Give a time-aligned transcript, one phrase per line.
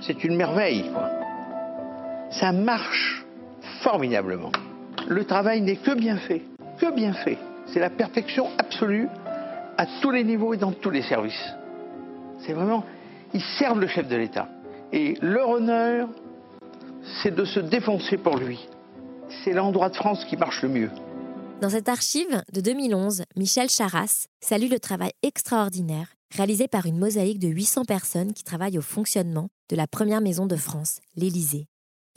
[0.00, 0.90] c'est une merveille.
[0.92, 1.10] Quoi.
[2.30, 3.24] Ça marche
[3.82, 4.52] formidablement.
[5.08, 6.42] Le travail n'est que bien fait,
[6.78, 7.38] que bien fait.
[7.66, 9.08] C'est la perfection absolue
[9.76, 11.54] à tous les niveaux et dans tous les services.
[12.40, 12.84] C'est vraiment,
[13.34, 14.48] ils servent le chef de l'État.
[14.92, 16.08] Et leur honneur,
[17.22, 18.68] c'est de se défoncer pour lui.
[19.44, 20.90] C'est l'endroit de France qui marche le mieux.
[21.60, 27.38] Dans cette archive de 2011, Michel Charras salue le travail extraordinaire réalisé par une mosaïque
[27.38, 31.66] de 800 personnes qui travaillent au fonctionnement de la première maison de France, l'Élysée.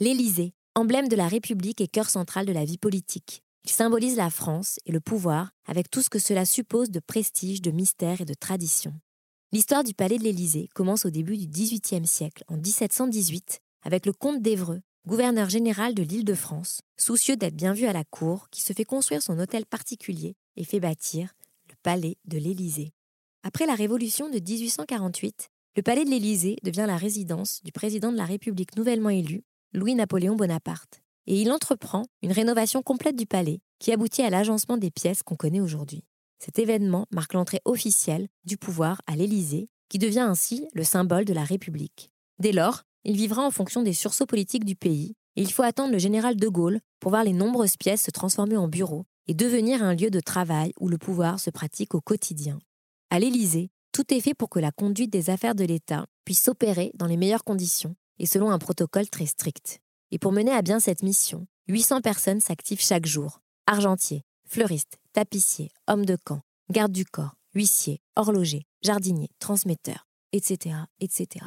[0.00, 3.42] L'Élysée, emblème de la République et cœur central de la vie politique.
[3.66, 7.70] Symbolise la France et le pouvoir avec tout ce que cela suppose de prestige, de
[7.70, 8.92] mystère et de tradition.
[9.52, 14.12] L'histoire du palais de l'Élysée commence au début du XVIIIe siècle, en 1718, avec le
[14.12, 18.72] comte d'Evreux, gouverneur général de l'Île-de-France, soucieux d'être bien vu à la cour, qui se
[18.72, 21.34] fait construire son hôtel particulier et fait bâtir
[21.68, 22.92] le palais de l'Élysée.
[23.44, 28.16] Après la Révolution de 1848, le palais de l'Élysée devient la résidence du président de
[28.16, 33.90] la République nouvellement élu, Louis-Napoléon Bonaparte, et il entreprend une rénovation complète du palais qui
[33.90, 36.04] aboutit à l'agencement des pièces qu'on connaît aujourd'hui.
[36.38, 41.34] Cet événement marque l'entrée officielle du pouvoir à l'Élysée, qui devient ainsi le symbole de
[41.34, 42.12] la République.
[42.38, 45.90] Dès lors, il vivra en fonction des sursauts politiques du pays, et il faut attendre
[45.90, 49.82] le général de Gaulle pour voir les nombreuses pièces se transformer en bureaux et devenir
[49.82, 52.60] un lieu de travail où le pouvoir se pratique au quotidien.
[53.12, 56.92] À l'Élysée, tout est fait pour que la conduite des affaires de l'État puisse s'opérer
[56.94, 59.80] dans les meilleures conditions et selon un protocole très strict.
[60.12, 63.42] Et pour mener à bien cette mission, 800 personnes s'activent chaque jour.
[63.66, 66.40] Argentiers, fleuristes, tapissiers, hommes de camp,
[66.70, 71.44] gardes du corps, huissiers, horlogers, jardiniers, transmetteurs, etc., etc.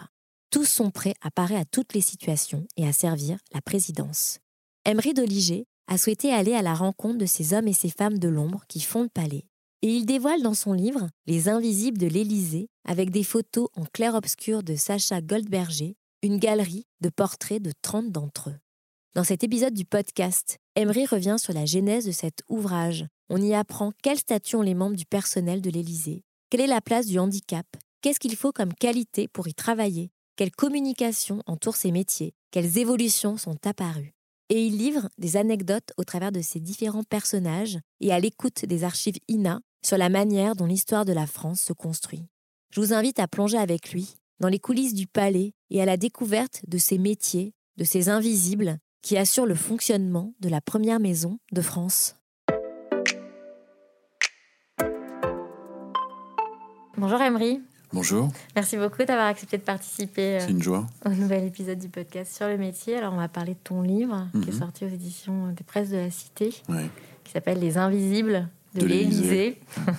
[0.52, 4.38] Tous sont prêts à parer à toutes les situations et à servir la présidence.
[4.86, 8.28] Emery Doliger a souhaité aller à la rencontre de ces hommes et ces femmes de
[8.28, 9.48] l'ombre qui font le palais
[9.86, 14.64] et il dévoile dans son livre Les Invisibles de l'Élysée, avec des photos en clair-obscur
[14.64, 18.58] de Sacha Goldberger, une galerie de portraits de 30 d'entre eux.
[19.14, 23.06] Dans cet épisode du podcast, Emery revient sur la genèse de cet ouvrage.
[23.30, 26.82] On y apprend quel statut ont les membres du personnel de l'Élysée, quelle est la
[26.82, 27.68] place du handicap,
[28.02, 33.38] qu'est-ce qu'il faut comme qualité pour y travailler, quelle communication entoure ces métiers, quelles évolutions
[33.38, 34.16] sont apparues?
[34.50, 38.84] Et il livre des anecdotes au travers de ces différents personnages et à l'écoute des
[38.84, 42.26] archives INA sur la manière dont l'histoire de la France se construit.
[42.72, 45.96] Je vous invite à plonger avec lui dans les coulisses du palais et à la
[45.96, 51.38] découverte de ces métiers, de ces invisibles qui assurent le fonctionnement de la première maison
[51.52, 52.16] de France.
[56.98, 57.62] Bonjour Emery.
[57.94, 58.30] Bonjour.
[58.56, 60.88] Merci beaucoup d'avoir accepté de participer C'est une joie.
[61.06, 62.96] au nouvel épisode du podcast sur le métier.
[62.98, 64.60] Alors on va parler de ton livre qui est Mhm.
[64.60, 66.90] sorti aux éditions des presses de la Cité, Ouais.
[67.24, 69.60] qui s'appelle Les Invisibles de, De l'Élysée.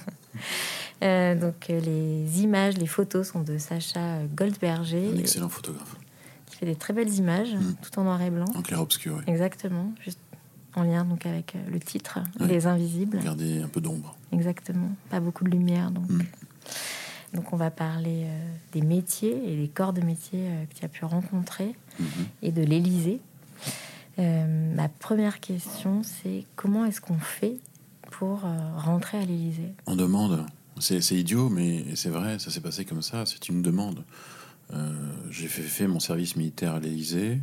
[1.02, 5.94] Euh, donc euh, les images, les photos sont de Sacha Goldberger, Un excellent photographe.
[6.46, 7.74] qui fait des très belles images, Mhm.
[7.82, 8.46] tout en noir et blanc.
[8.54, 9.24] En clair-obscur, oui.
[9.26, 10.18] Exactement, juste
[10.74, 12.46] en lien donc avec euh, le titre, Ouais.
[12.46, 13.18] Les Invisibles.
[13.22, 14.16] Garder un peu d'ombre.
[14.32, 16.08] Exactement, pas beaucoup de lumière donc.
[16.08, 16.22] Mhm.
[17.34, 18.26] Donc on va parler
[18.72, 22.06] des métiers et des corps de métiers que tu as pu rencontrer Mhm.
[22.42, 23.20] et de l'Élysée.
[24.16, 27.56] Ma première question, c'est comment est-ce qu'on fait
[28.22, 30.46] euh, rentrer à l'Élysée On demande.
[30.78, 33.24] C'est idiot, mais c'est vrai, ça s'est passé comme ça.
[33.24, 34.04] C'est une demande.
[34.74, 34.92] Euh,
[35.30, 37.38] J'ai fait, mon service militaire à l'Élysée.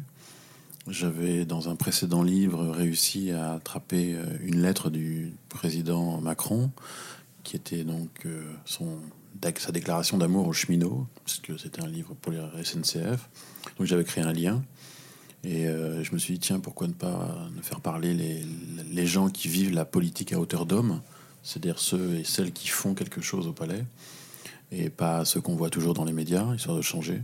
[0.88, 6.72] J'avais, dans un précédent livre, réussi à attraper euh, une lettre du président Macron,
[7.44, 8.28] qui était donc
[8.66, 9.00] son,
[9.58, 13.30] sa déclaration d'amour aux cheminots, parce que c'était un livre pour les SNCF.
[13.78, 14.64] Donc j'avais créé un lien.
[15.44, 18.46] Et euh, je me suis dit, tiens, pourquoi ne pas ne faire parler les,
[18.92, 21.02] les gens qui vivent la politique à hauteur d'homme,
[21.44, 23.84] c'est-à-dire ceux et celles qui font quelque chose au palais,
[24.72, 27.22] et pas ceux qu'on voit toujours dans les médias, histoire de changer,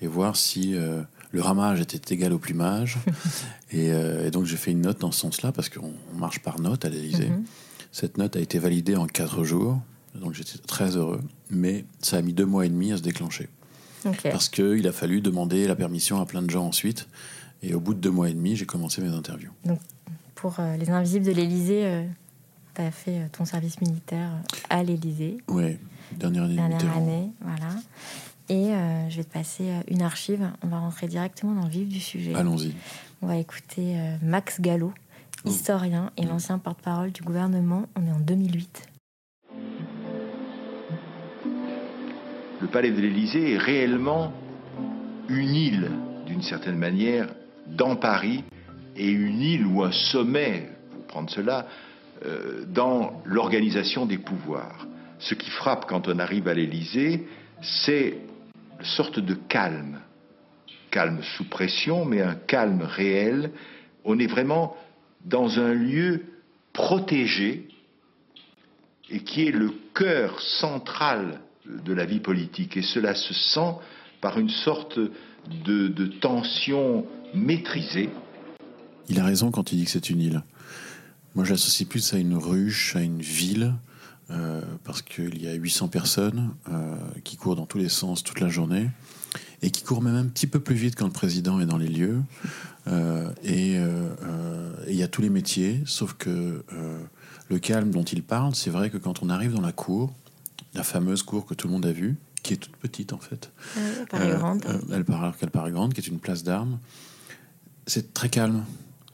[0.00, 2.96] et voir si euh, le ramage était égal au plumage.
[3.70, 6.40] et, euh, et donc j'ai fait une note dans ce sens-là, parce qu'on on marche
[6.40, 7.28] par note à l'Élysée.
[7.28, 7.44] Mhm.
[7.92, 9.80] Cette note a été validée en quatre jours,
[10.14, 13.48] donc j'étais très heureux, mais ça a mis deux mois et demi à se déclencher.
[14.04, 14.22] Ok.
[14.22, 17.08] Parce qu'il a fallu demander la permission à plein de gens ensuite.
[17.62, 19.50] Et au bout de deux mois et demi, j'ai commencé mes interviews.
[20.34, 22.04] Pour euh, les Invisibles de l'Élysée,
[22.74, 24.30] tu as fait euh, ton service militaire
[24.70, 25.78] à l'Élysée, Ouais,
[26.16, 27.74] dernière année de dernière année, voilà.
[28.50, 30.48] Et euh, je vais te passer euh, une archive.
[30.62, 32.34] On va rentrer directement dans le vif du sujet.
[32.34, 32.72] Allons-y.
[33.20, 34.92] On va écouter euh, Max Gallo,
[35.44, 35.50] Oh.
[35.50, 37.86] historien et l'ancien porte-parole du gouvernement.
[37.94, 38.88] On est en 2008.
[42.60, 44.32] le palais de l'Élysée est réellement
[45.28, 45.90] une île,
[46.26, 47.28] d'une certaine manière,
[47.70, 48.44] dans Paris,
[48.96, 51.66] et une île ou un sommet, pour prendre cela,
[52.24, 54.86] euh, dans l'organisation des pouvoirs.
[55.20, 57.28] Ce qui frappe quand on arrive à l'Élysée,
[57.62, 58.18] c'est
[58.78, 60.00] une sorte de calme.
[60.90, 63.50] Calme sous pression, mais un calme réel.
[64.04, 64.76] On est vraiment
[65.24, 66.22] dans un lieu
[66.72, 67.68] protégé
[69.10, 72.76] et qui est le cœur central de la vie politique.
[72.76, 73.74] Et cela se sent
[74.20, 74.98] par une sorte
[75.64, 77.04] de, de tension
[77.34, 78.10] maîtrisée.
[79.08, 80.42] Il a raison quand il dit que c'est une île.
[81.34, 83.74] Moi, j'associe plus à une ruche, à une ville,
[84.30, 88.40] euh, parce qu'il y a 800 personnes euh, qui courent dans tous les sens toute
[88.40, 88.90] la journée,
[89.62, 91.88] et qui courent même un petit peu plus vite quand le président est dans les
[91.88, 92.20] lieux.
[92.86, 93.76] Euh, et
[94.88, 96.64] il y a tous les métiers, sauf que
[97.48, 100.12] le calme dont il parle, c'est vrai que quand on arrive dans la cour,
[100.74, 103.52] la fameuse cour que tout le monde a vue, qui est toute petite en fait,
[104.10, 104.64] Paris euh, Grande.
[104.66, 106.78] euh, elle paraît, alors qu'elle paraît grande, qui est une place d'armes.
[107.86, 108.64] C'est très calme.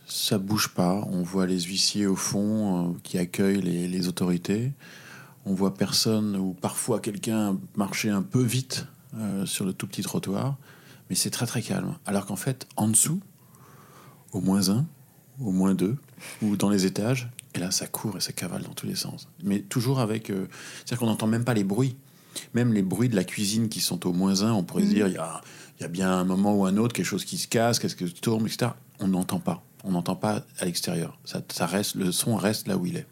[0.06, 1.02] Ça bouge pas.
[1.10, 4.72] On voit les huissiers au fond euh, qui accueillent les, les autorités.
[5.46, 8.86] On voit personne ou parfois quelqu'un marcher un peu vite
[9.16, 10.56] euh, sur le tout petit trottoir.
[11.08, 11.96] Mais c'est très très calme.
[12.06, 13.20] Alors qu'en fait, en dessous,
[14.32, 14.86] au moins un,
[15.40, 15.96] au moins deux,
[16.42, 19.28] ou dans les étages, et là ça court et ça cavale dans tous les sens.
[19.42, 20.30] Mais toujours avec.
[20.30, 20.46] euh,
[20.78, 21.96] C'est-à-dire qu'on n'entend même pas les bruits.
[22.54, 25.06] Même les bruits de la cuisine qui sont au moins un, on pourrait se dire
[25.08, 25.40] il y a,
[25.80, 28.14] y a bien un moment ou un autre, quelque chose qui se casse, quelque chose
[28.14, 28.72] qui tourne, etc.
[29.00, 29.62] On n'entend pas.
[29.84, 31.18] On n'entend pas à l'extérieur.
[31.24, 33.06] Ça, ça reste, le son reste là où il est.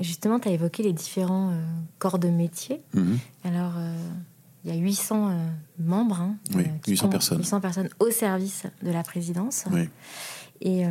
[0.00, 1.62] Justement, tu as évoqué les différents euh,
[1.98, 2.82] corps de métier.
[2.92, 3.18] Mhm.
[3.44, 3.96] Alors, euh,
[4.64, 5.32] il y a 800 euh,
[5.78, 6.20] membres.
[6.20, 7.38] hein, Oui, qui 800 sont- personnes.
[7.38, 9.64] 800 personnes au service de la présidence.
[9.72, 9.88] Oui.
[10.60, 10.90] Et euh,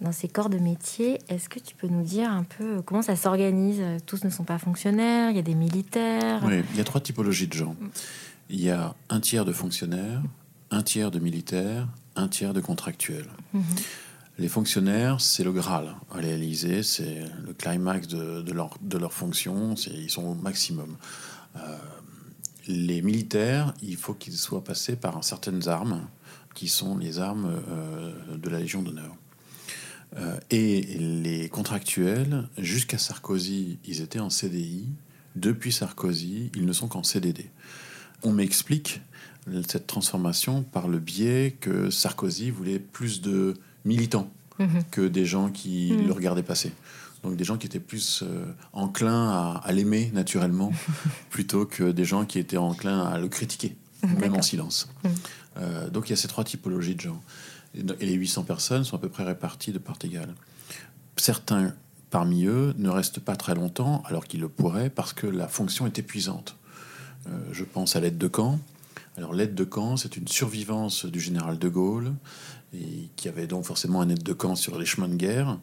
[0.00, 3.16] dans ces corps de métier, est-ce que tu peux nous dire un peu comment ça
[3.16, 3.80] s'organise?
[4.06, 6.42] Tous ne sont pas fonctionnaires, il y a des militaires.
[6.44, 7.76] Oui, il y a trois typologies de gens.
[8.50, 10.22] Il y a un tiers de fonctionnaires,
[10.70, 13.28] un tiers de militaires, un tiers de contractuels.
[14.38, 15.96] Les fonctionnaires, c'est le Graal.
[16.14, 20.96] À l'Élysée, c'est le climax de, de leur, de leur fonction, ils sont au maximum.
[21.56, 21.76] Euh,
[22.68, 26.06] les militaires, il faut qu'ils soient passés par certaines armes,
[26.58, 29.14] qui sont les armes euh, de la Légion d'honneur.
[30.16, 34.86] Euh, et les contractuels, jusqu'à Sarkozy, ils étaient en CDI.
[35.36, 37.48] Depuis Sarkozy, ils ne sont qu'en CDD.
[38.24, 39.00] On m'explique
[39.68, 44.28] cette transformation par le biais que Sarkozy voulait plus de militants
[44.58, 44.82] Mhm.
[44.90, 46.72] que des gens qui le regardaient passer.
[47.22, 50.72] Donc des gens qui étaient plus euh, enclins à, à l'aimer naturellement,
[51.30, 53.76] plutôt que des gens qui étaient enclins à le critiquer,
[54.20, 54.88] même en silence.
[55.58, 57.22] Euh, donc il y a ces trois typologies de gens.
[57.74, 60.34] Et les 800 personnes sont à peu près réparties de part égale.
[61.16, 61.74] Certains
[62.10, 65.86] parmi eux ne restent pas très longtemps, alors qu'ils le pourraient, parce que la fonction
[65.86, 66.56] est épuisante.
[67.28, 68.58] Euh, je pense à l'aide de camp.
[69.16, 72.14] Alors l'aide de camp, c'est une survivance du général de Gaulle,
[72.72, 75.58] et qui avait donc forcément un aide de camp sur les chemins de guerre,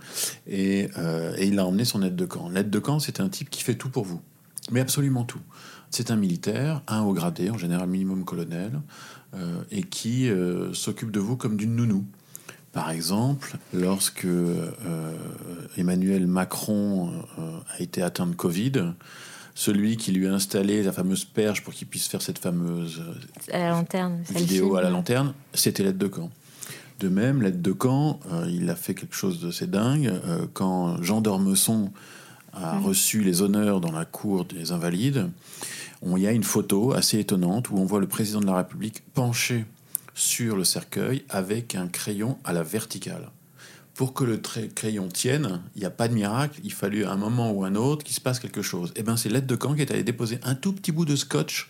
[0.47, 2.49] et, euh, et il a emmené son aide de camp.
[2.49, 4.21] L'aide de camp, c'est un type qui fait tout pour vous,
[4.71, 5.41] mais absolument tout.
[5.91, 8.81] C'est un militaire, un haut gradé, en général minimum colonel,
[9.35, 12.05] euh, et qui euh, s'occupe de vous comme d'une nounou.
[12.71, 14.71] Par exemple, lorsque euh,
[15.77, 18.93] Emmanuel Macron a été atteint de Covid,
[19.53, 23.01] celui qui lui a installé la fameuse perche pour qu'il puisse faire cette fameuse
[23.53, 26.29] À la lanterne, c'est le vidéo à la lanterne, c'était l'aide de camp.
[26.99, 28.19] De même, l'aide de camp,
[28.49, 30.11] il a fait quelque chose de c'est dingue.
[30.53, 31.91] quand Jean d'Ormesson
[32.55, 35.29] a reçu les honneurs dans la cour des Invalides,
[36.01, 38.57] on- il y a une photo assez étonnante où on voit le président de la
[38.57, 39.65] République penché
[40.13, 43.29] sur le cercueil avec un crayon à la verticale.
[43.95, 47.51] Pour que le crayon tienne, il n'y a pas de miracle, il fallut un moment
[47.51, 48.91] ou un autre qu'il se passe quelque chose.
[48.97, 51.15] Et bien c'est l'aide de camp qui est allé déposer un tout petit bout de
[51.15, 51.69] scotch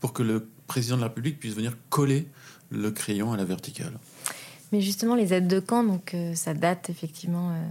[0.00, 2.28] pour que le président de la République puisse venir coller
[2.70, 3.92] le crayon à la verticale.
[4.72, 7.50] Mais justement, les aides de camp, donc euh, ça date effectivement.
[7.52, 7.62] euh,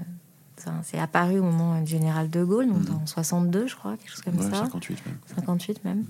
[0.66, 4.10] enfin, c'est apparu au moment du général de Gaulle, donc en 62, je crois, quelque
[4.12, 4.38] chose comme.
[4.38, 4.64] Ouais, ça.
[4.64, 5.18] 58 même.
[5.36, 6.06] 58 même.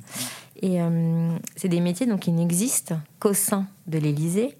[0.62, 4.57] Et euh, c'est des métiers donc, qui n'existent qu'au sein de l'Élysée.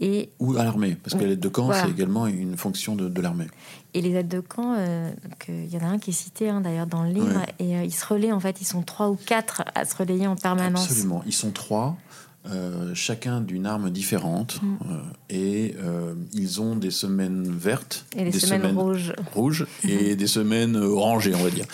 [0.00, 1.82] Et, Ou à l'armée, parce que l'aide de camp, Voilà.
[1.82, 3.48] c'est également une fonction de, de l'armée.
[3.94, 5.10] et les aides de camp, euh,
[5.48, 7.54] euh, il y en a un qui est cité hein, d'ailleurs dans le livre, Ouais.
[7.58, 10.28] et euh, ils se relaient en fait, ils sont trois ou quatre à se relayer
[10.28, 10.84] en permanence.
[10.84, 11.22] Absolument.
[11.26, 11.96] Ils sont trois,
[12.46, 14.76] euh, chacun d'une arme différente, Mm.
[14.90, 19.12] euh, et euh, ils ont des semaines vertes, Et des semaines rouges.
[19.34, 21.66] rouges et des semaines orangées, on va dire.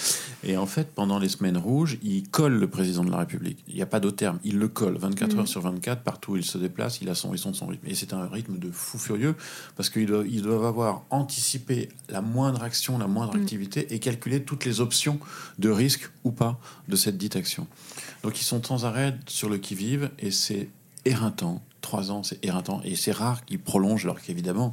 [0.43, 3.63] Et en fait, pendant les semaines rouges, il colle le président de la République.
[3.69, 4.39] Il n'y a pas d'autre terme.
[4.45, 5.39] Il le colle 24 Mhm.
[5.41, 7.87] heures sur 24, partout où il se déplace, il a son, ils son rythme.
[7.87, 9.37] Et c'est un rythme de fou furieux
[9.77, 13.43] parce qu'ils doivent, ils doivent avoir anticipé la moindre action, la moindre Mhm.
[13.43, 15.19] activité et calculer toutes les options
[15.59, 17.67] de risque ou pas de cette dite action.
[18.25, 20.69] Donc ils sont sans arrêt sur le qui-vive et c'est
[21.05, 21.63] éreintant.
[21.83, 22.81] Trois ans, c'est éreintant.
[22.83, 24.73] Et c'est rare qu'ils prolongent, alors qu'évidemment,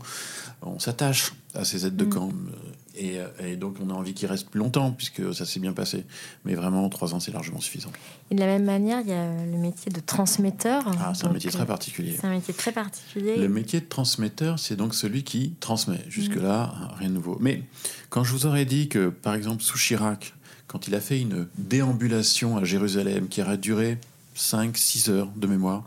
[0.62, 2.10] on s'attache à ces aides de Mm.
[2.10, 2.30] camp.
[2.30, 2.56] euh,
[2.94, 5.72] Et, euh, et donc, on a envie qu'ils restent plus longtemps, puisque ça s'est bien
[5.72, 6.06] passé.
[6.44, 7.92] Mais vraiment, trois ans, c'est largement suffisant.
[8.30, 10.84] Et de la même manière, il y a le métier de transmetteur.
[11.00, 12.18] Ah, c'est un métier euh, très particulier.
[12.20, 13.38] C'est un métier très particulier.
[13.38, 16.04] Le métier de transmetteur, c'est donc celui qui transmet.
[16.10, 17.38] Jusque-là, rien de nouveau.
[17.42, 17.64] Mais
[18.10, 20.34] quand je vous aurais dit que, par exemple, sous Chirac,
[20.72, 23.98] quand il a fait une déambulation à Jérusalem qui aurait duré
[24.38, 25.84] 5-6 heures de mémoire,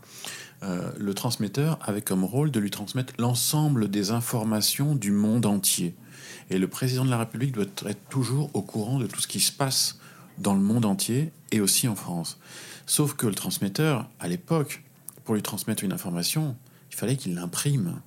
[0.61, 5.95] euh, le transmetteur avait comme rôle de lui transmettre l'ensemble des informations du monde entier.
[6.51, 9.39] Et le président de la République doit être toujours au courant de tout ce qui
[9.39, 9.97] se passe
[10.37, 12.37] dans le monde entier et aussi en France.
[12.85, 14.83] Sauf que le transmetteur, à l'époque,
[15.23, 16.55] pour lui transmettre une information,
[16.91, 18.01] il fallait qu'il l'imprime.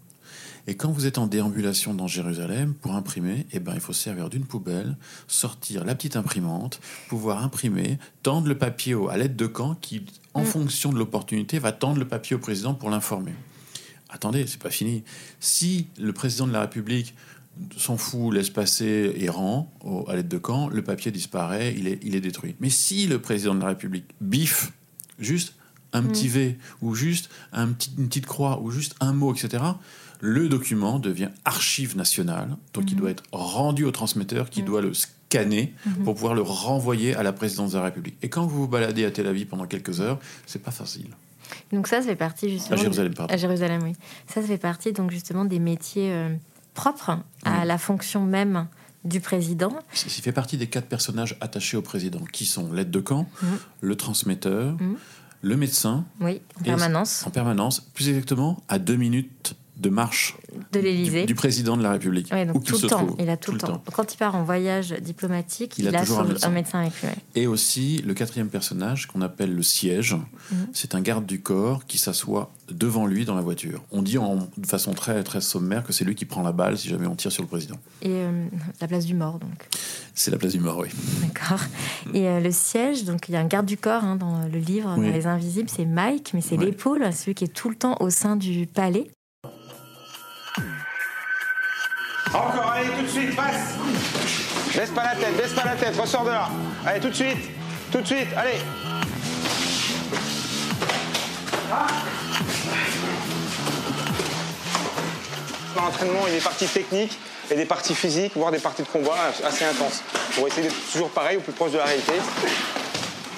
[0.68, 4.02] Et quand vous êtes en déambulation dans Jérusalem, pour imprimer, eh ben, il faut se
[4.02, 4.96] servir d'une poubelle,
[5.26, 10.04] sortir la petite imprimante, pouvoir imprimer, tendre le papier au- à l'aide de camp qui,
[10.34, 13.32] en fonction de l'opportunité, va tendre le papier au président pour l'informer.
[14.10, 15.04] Attendez, c'est pas fini.
[15.40, 17.14] Si le président de la République
[17.78, 21.88] s'en fout, laisse passer et rend au- à l'aide de camp, le papier disparaît, il
[21.88, 22.56] est, il est détruit.
[22.60, 24.72] Mais si le président de la République biffe
[25.18, 25.54] juste
[25.94, 29.62] un petit V ou juste un petit, une petite croix ou juste un mot, etc.,
[30.20, 34.94] le document devient archive nationale, donc il doit être rendu au transmetteur qui doit le
[34.94, 38.16] scanner pour pouvoir le renvoyer à la présidence de la République.
[38.22, 41.08] Et quand vous vous baladez à Tel Aviv pendant quelques heures, c'est pas facile.
[41.72, 42.78] Donc ça, ça fait partie justement...
[42.78, 43.32] À Jérusalem, pardon.
[43.32, 43.92] À Jérusalem, oui.
[44.26, 46.34] Ça, ça fait partie donc justement des métiers euh,
[46.74, 48.66] propres à la fonction même
[49.04, 49.72] du président.
[50.04, 53.28] Il fait partie des quatre personnages attachés au président, qui sont l'aide de camp,
[53.80, 54.76] le transmetteur,
[55.40, 60.36] le médecin, Oui, en permanence en permanence, plus exactement à deux minutes de marche
[60.72, 61.24] de du, l'Élysée.
[61.26, 62.28] du président de la République.
[62.32, 63.16] Ouais, donc tout se le temps, trouve.
[63.20, 63.82] il a tout, le temps.
[63.92, 66.48] Quand il part en voyage diplomatique, Il il, a a, toujours un médecin.
[66.48, 67.08] un médecin avec lui.
[67.08, 67.14] ouais.
[67.36, 70.14] Et aussi le quatrième personnage qu'on appelle le siège.
[70.50, 70.66] Mhm.
[70.72, 73.82] C'est un garde du corps qui s'assoit devant lui dans la voiture.
[73.92, 76.76] On dit en, de façon très, très sommaire que c'est lui qui prend la balle
[76.76, 77.76] si jamais on tire sur le président.
[78.02, 78.44] Et euh,
[78.80, 79.68] la place du mort, donc.
[80.14, 80.88] C'est la place du mort, oui.
[81.22, 81.60] D'accord.
[82.12, 84.58] Et euh, le siège, donc il y a un garde du corps hein, dans le
[84.58, 85.06] livre, Oui.
[85.06, 86.64] dans Les Invisibles, c'est Mike, mais c'est Ouais.
[86.66, 89.08] l'épaule, celui qui est tout le temps au sein du palais.
[92.34, 93.74] Encore, allez, tout de suite, passe
[94.74, 96.48] Baisse pas la tête, baisse pas la tête, ressors de là.
[96.86, 97.38] Allez, tout de suite,
[97.90, 98.58] tout de suite, allez
[105.74, 107.18] Dans l'entraînement, il y a des parties techniques
[107.50, 110.02] et des parties physiques, voire des parties de combat assez intenses.
[110.34, 112.12] Pour essayer d'être toujours pareil, au plus proche de la réalité.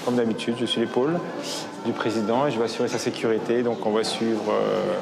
[0.04, 1.18] Comme d'habitude, je suis l'épaule
[1.84, 3.62] du président et je vais assurer sa sécurité.
[3.62, 4.94] Donc on va suivre euh,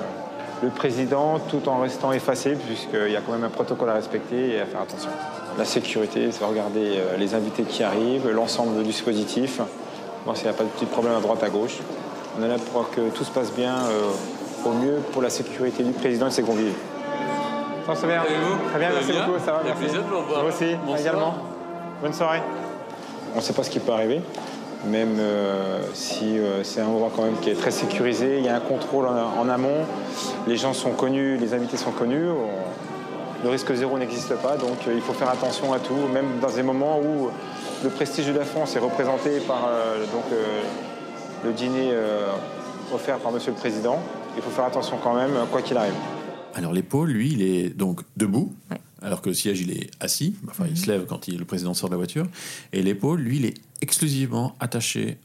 [0.62, 4.56] le président tout en restant effacé, puisqu'il y a quand même un protocole à respecter
[4.56, 5.10] et à faire attention.
[5.56, 9.60] La sécurité, c'est regarder euh, les invités qui arrivent, l'ensemble du dispositif,
[10.24, 11.78] voir s'il n'y a pas de petits problèmes à droite, à gauche.
[12.38, 15.82] On est là pour que tout se passe bien euh, au mieux pour la sécurité
[15.82, 16.74] du président et de ses convives.
[17.86, 18.22] Ça va bien
[18.70, 19.96] Très bien, merci beaucoup, ça va, merci.
[19.96, 21.34] Vous aussi, également.
[22.02, 22.42] Bonne soirée.
[23.34, 24.20] On ne sait pas ce qui peut arriver,
[24.87, 28.49] même euh, si euh, c'est un endroit quand même qui est très sécurisé, il y
[28.49, 29.85] a un contrôle en, en amont,
[30.47, 34.78] les gens sont connus, les invités sont connus, on- le risque zéro n'existe pas, donc
[34.88, 37.28] euh, il faut faire attention à tout, même dans des moments où
[37.85, 40.44] le prestige de la France est représenté par euh, donc, euh,
[41.44, 42.26] le dîner euh,
[42.92, 44.00] offert par Monsieur le Président.
[44.37, 45.94] Il faut faire attention quand même, quoi qu'il arrive.
[46.54, 48.78] Alors l'épaule, lui, il est donc debout, Ouais.
[49.02, 50.35] alors que le siège, il est assis.
[50.50, 52.26] Enfin, il se lève quand il- le président sort de la voiture.
[52.73, 55.18] Et l'épaule, lui, il est exclusivement attaché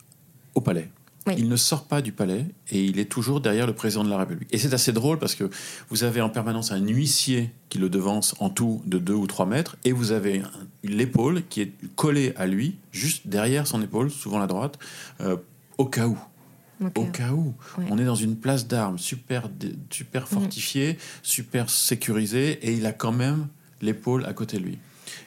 [0.55, 0.89] au palais.
[1.25, 1.35] Oui.
[1.37, 4.17] Il ne sort pas du palais et il est toujours derrière le président de la
[4.17, 4.49] République.
[4.51, 5.49] Et c'est assez drôle parce que
[5.89, 9.45] vous avez en permanence un huissier qui le devance en tout de 2 ou 3
[9.45, 10.41] mètres et vous avez
[10.83, 14.77] l'épaule qui est collée à lui, juste derrière son épaule, souvent la droite,
[15.21, 15.37] euh,
[15.77, 16.17] au cas où.
[16.95, 17.53] Au cas où.
[17.77, 17.85] Ouais.
[17.89, 19.49] On est dans une place d'armes super,
[19.89, 23.47] super fortifiée, super sécurisée, et il a quand même
[23.81, 24.79] l'épaule à côté de lui.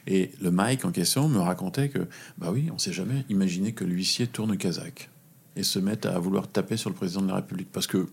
[0.07, 2.07] Et le Mike en question me racontait que,
[2.37, 5.09] bah oui, on sait jamais, imaginez que l'huissier tourne kazakh
[5.55, 8.07] et se mette à vouloir taper sur le président de la République, parce que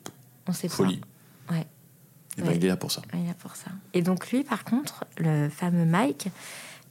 [0.46, 1.00] on sait folie.
[1.46, 1.54] pas.
[1.54, 1.66] Ouais.
[2.36, 2.56] Et ben, Ouais.
[2.56, 3.02] il est là pour ça.
[3.12, 3.70] Il est là pour ça.
[3.92, 6.28] Et donc lui, par contre, le fameux Mike,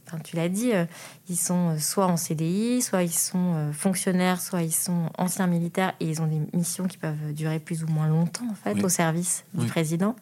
[0.07, 0.85] enfin, tu l'as dit, euh,
[1.29, 5.47] ils sont euh, soit en CDI, soit ils sont euh, fonctionnaires, soit ils sont anciens
[5.47, 8.73] militaires et ils ont des missions qui peuvent durer plus ou moins longtemps en fait
[8.75, 8.83] Oui.
[8.83, 10.15] au service du président.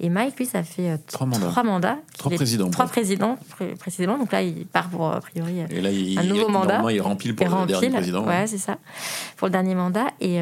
[0.00, 1.48] Et Mike, lui, ça fait euh, Trois mandats.
[1.48, 1.98] Trois mandats.
[2.18, 4.18] Présidents, Trois présidents pré- précisément.
[4.18, 6.82] Donc là, il part pour a priori Et là, il, un nouveau il- mandat.
[6.92, 8.26] il remplit pour Il le remplit, dernier président.
[8.26, 8.78] Ouais, c'est ça.
[9.36, 10.06] Pour le dernier mandat.
[10.20, 10.36] Et,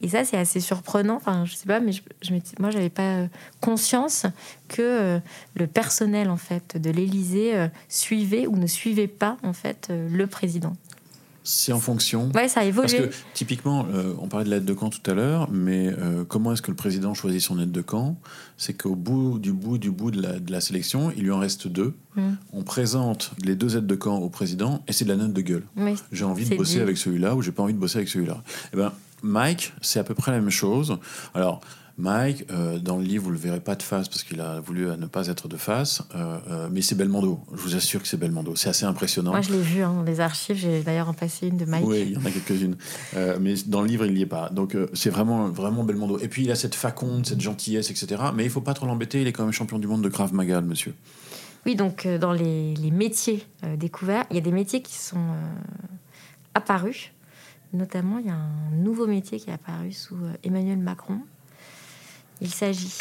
[0.00, 1.16] et ça, c'est assez surprenant.
[1.16, 3.26] Enfin, je sais pas, mais je, je moi, j'avais pas
[3.60, 4.26] conscience
[4.72, 5.18] que euh,
[5.54, 10.08] le personnel en fait de l'Élysée euh, suivait ou ne suivait pas en fait euh,
[10.10, 10.74] le président.
[11.44, 12.30] C'est en fonction.
[12.36, 12.98] Ouais, ça a évolué.
[13.00, 16.22] Parce que typiquement, euh, on parlait de l'aide de camp tout à l'heure, mais euh,
[16.22, 18.16] comment est-ce que le président choisit son aide de camp?
[18.56, 21.40] C'est qu'au bout du bout du bout de la, de la sélection, il lui en
[21.40, 21.96] reste deux.
[22.14, 22.22] Mm.
[22.52, 25.40] On présente les deux aides de camp au président et c'est de la note de
[25.40, 25.64] gueule.
[25.76, 26.80] Oui, J'ai envie de bosser dit.
[26.80, 28.40] avec celui-là ou j'ai pas envie de bosser avec celui-là.
[28.72, 28.92] Eh ben,
[29.24, 30.96] Mike, c'est à peu près la même chose.
[31.34, 31.60] Alors,
[31.98, 34.88] Mike, euh, dans le livre, vous le verrez pas de face parce qu'il a voulu
[34.88, 37.40] euh, ne pas être de face, euh, euh, mais c'est Belmondo.
[37.52, 38.56] Je vous assure que c'est Belmondo.
[38.56, 39.30] C'est assez impressionnant.
[39.30, 40.56] Moi, je l'ai vu hein, dans les archives.
[40.56, 41.84] J'ai d'ailleurs en passé une de Mike.
[41.86, 42.76] Oui, il y en a quelques-unes.
[43.40, 44.48] Mais dans le livre, il n'y est pas.
[44.50, 46.18] Donc, c'est vraiment, vraiment Belmondo.
[46.18, 48.22] Et puis, il a cette faconde, cette gentillesse, etc.
[48.34, 49.20] Mais il faut pas trop l'embêter.
[49.20, 50.94] Il est quand même champion du monde de Krav Maga, le monsieur.
[51.66, 53.46] Oui, donc dans les, les métiers
[53.76, 55.36] découverts, il y a des métiers qui sont
[56.54, 57.12] apparus.
[57.72, 61.20] Notamment, il y a un nouveau métier qui est apparu sous Emmanuel Macron.
[62.42, 62.92] Il s'agit,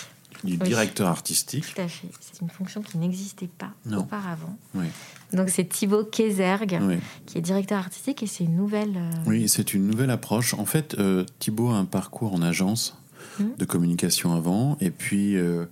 [0.43, 0.69] Du Oui.
[0.69, 1.65] directeur artistique.
[1.75, 3.99] tout à fait, c'est une fonction qui n'existait pas Non.
[3.99, 4.57] auparavant.
[4.73, 4.85] Oui.
[5.33, 6.95] Donc c'est Thibaut Kézergue, Oui.
[7.27, 8.95] qui est directeur artistique, et c'est une nouvelle...
[8.97, 10.53] euh, Oui, c'est une nouvelle approche.
[10.55, 12.97] En fait, euh, Thibaut a un parcours en agence
[13.39, 13.51] Mhm.
[13.57, 15.65] de communication avant, et puis euh,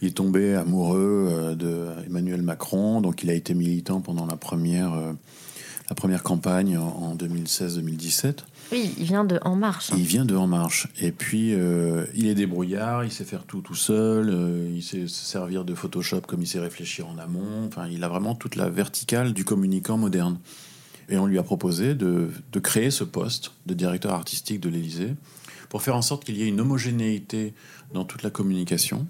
[0.00, 4.94] il est tombé amoureux de Emmanuel Macron, donc il a été militant pendant la première,
[5.90, 8.38] la première campagne en, en 2016-2017.
[8.72, 9.90] Oui, il vient de En Marche.
[9.96, 13.60] Il vient de En Marche, et puis euh, il est débrouillard, il sait faire tout
[13.60, 17.66] tout seul, euh, il sait se servir de Photoshop comme il sait réfléchir en amont,
[17.66, 20.38] enfin il a vraiment toute la verticale du communicant moderne.
[21.08, 25.14] Et on lui a proposé de, de créer ce poste de directeur artistique de l'Élysée
[25.68, 27.52] pour faire en sorte qu'il y ait une homogénéité
[27.92, 29.06] dans toute la communication,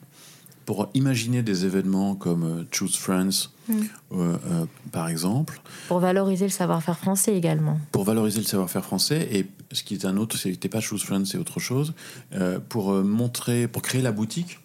[0.67, 3.73] pour imaginer des événements comme euh, Choose Friends, Mm.
[4.13, 7.79] euh, euh, par exemple, Pour valoriser le savoir-faire français également.
[7.93, 11.25] pour valoriser le savoir-faire français et ce qui est un autre, c'était pas Choose Friends,
[11.25, 11.95] c'est autre chose,
[12.35, 14.59] euh, pour montrer, pour créer la boutique,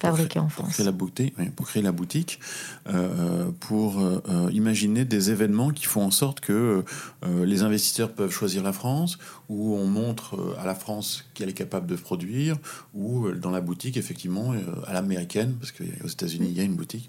[0.00, 0.74] Fabriqué en pour France.
[0.74, 2.40] créer la boutique, oui, pour créer la boutique,
[2.88, 6.84] euh, pour euh, euh, imaginer des événements qui font en sorte que
[7.24, 11.48] euh, les investisseurs peuvent choisir la France, où on montre euh, à la France qu'elle
[11.48, 12.56] est capable de produire,
[12.92, 16.64] ou euh, dans la boutique effectivement euh, à l'américaine, parce qu'aux États-Unis il y a
[16.64, 17.08] une boutique,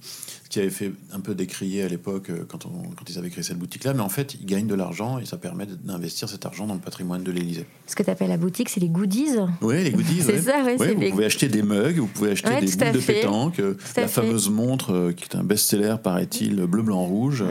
[0.56, 3.44] qui avait fait un peu décrier à l'époque euh, quand, on- quand ils avaient créé
[3.44, 6.66] cette boutique-là, mais en fait ils gagnent de l'argent et ça permet d'investir cet argent
[6.66, 7.66] dans le patrimoine de l'Élysée.
[7.88, 9.36] Ce que tu appelles la boutique, c'est les goodies.
[9.62, 10.22] Oui, les goodies.
[10.26, 10.42] C'est ouais.
[10.42, 12.92] ça, ouais, Ouais, c'est vous les- pouvez acheter des mugs, vous pouvez acheter des boules
[12.94, 14.08] de pétanque, euh, la fait.
[14.08, 17.44] fameuse montre euh, qui est un best-seller, paraît-il, bleu, blanc, rouge.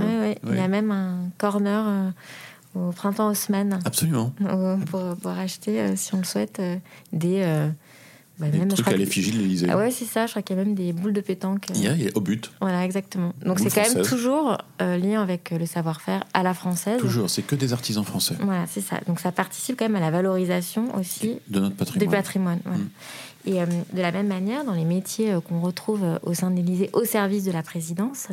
[0.49, 2.11] Il y a même un corner euh,
[2.75, 4.33] au printemps Haussmann Absolument.
[4.91, 6.77] pour, pour acheter, euh, si on le souhaite, euh,
[7.13, 7.41] des.
[7.43, 7.69] euh,
[8.39, 9.69] bah, Des même, trucs à l'effigie de l'Élysée.
[9.71, 10.27] Ah ouais, c'est ça.
[10.27, 11.67] Je crois qu'il y a même des boules de pétanque.
[11.75, 12.51] Il y a, il y a au but.
[12.61, 13.33] Voilà, exactement.
[13.45, 17.01] Donc c'est quand même toujours euh, lié avec euh, le savoir-faire à la française.
[17.01, 19.01] Toujours, c'est que des artisans français Voilà, c'est ça.
[19.07, 22.11] Donc ça participe quand même à la valorisation aussi de notre du patrimoine.
[22.11, 22.59] patrimoine.
[22.65, 22.79] voilà.
[22.79, 22.89] Mm.
[23.47, 26.51] Et euh, de la même manière, dans les métiers euh, qu'on retrouve euh, au sein
[26.51, 28.29] de l'Élysée, au service de la présidence,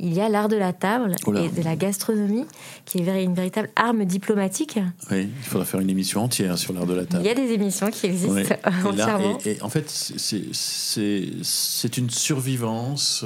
[0.00, 2.46] il y a l'art de la table Oh et de la gastronomie,
[2.84, 4.78] qui est une véritable arme diplomatique.
[5.10, 7.24] Oui, il faudra faire une émission entière sur l'art de la Il table.
[7.24, 9.38] y a des émissions qui existent là, entièrement.
[9.44, 13.24] et- et en fait, c'est- une survivance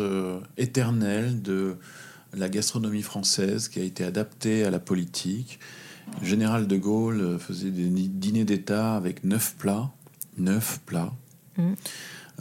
[0.58, 1.76] éternelle de
[2.36, 5.58] la gastronomie française qui a été adaptée à la politique.
[6.20, 9.90] Le général de Gaulle faisait des dîners d'État avec neuf plats.
[10.38, 11.12] Neuf plats.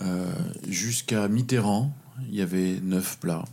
[0.02, 0.32] Euh,
[0.68, 1.92] Jusqu'à Mitterrand,
[2.30, 3.46] il y avait neuf plats.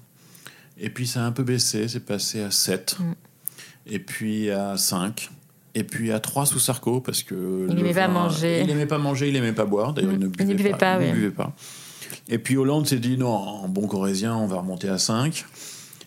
[0.79, 2.96] Et puis ça a un peu baissé, c'est passé à 7.
[2.98, 3.14] Mhm.
[3.87, 5.31] Et puis à 5.
[5.74, 7.66] Et puis à 3 sous Sarko, parce que.
[7.68, 8.61] Il le aimait pas manger.
[8.62, 9.92] Il n'aimait pas manger, il n'aimait pas boire.
[9.92, 11.12] D'ailleurs, il ne buvait, Il ne buvait pas, il ne oui.
[11.12, 11.52] buvait pas.
[12.29, 15.44] Et puis Hollande s'est dit non, en bon corésien, on va remonter à 5.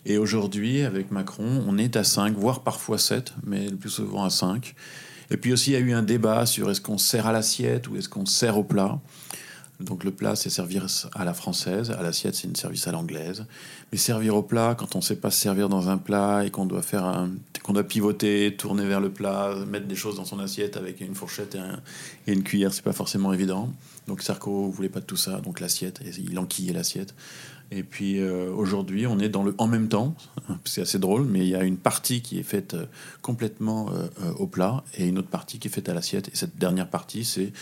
[0.06, 4.24] Et aujourd'hui, avec Macron, on est à 5, voire parfois 7, mais le plus souvent
[4.24, 4.74] à 5.
[5.30, 7.88] Et puis aussi, il y a eu un débat sur est-ce qu'on sert à l'assiette
[7.88, 8.98] ou est-ce qu'on sert au plat.
[9.80, 13.46] Donc le plat, c'est servir à la française, à l'assiette, c'est une service à l'anglaise.
[13.92, 16.50] Mais servir au plat, quand on ne sait pas se servir dans un plat et
[16.50, 17.26] qu'on doit faire
[17.62, 21.14] qu'on doit pivoter, tourner vers le plat, mettre des choses dans son assiette avec une
[21.14, 21.80] fourchette et, un-
[22.26, 23.70] et une cuillère, c'est pas forcément évident.
[24.06, 27.14] Donc Sarko voulait pas de tout ça, donc l'assiette, et il enquillait l'assiette.
[27.70, 30.14] Et puis euh, aujourd'hui, on est dans le en même temps.
[30.64, 32.86] C'est assez drôle, mais il y a une partie qui est faite euh,
[33.22, 36.28] complètement euh, au plat et une autre partie qui est faite à l'assiette.
[36.28, 37.52] Et cette dernière partie, c'est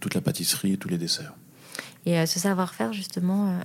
[0.00, 1.34] toute la pâtisserie et tous les desserts.
[2.06, 3.60] Et euh, ce savoir-faire, justement, euh,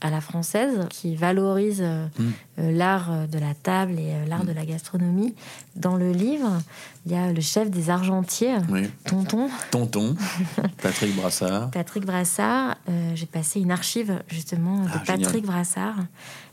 [0.00, 2.70] à la française qui valorise euh, Mm.
[2.76, 5.34] l'art de la table et l'art de la gastronomie.
[5.76, 6.60] Dans le livre,
[7.06, 8.88] il y a le chef des argentiers, Oui.
[9.04, 10.14] Tonton, Tonton,
[10.82, 11.70] Patrick Brassard.
[11.70, 12.76] Patrick Brassard.
[12.88, 15.42] Euh, J'ai passé une archive justement de Ah, Patrick génial.
[15.46, 15.96] Brassard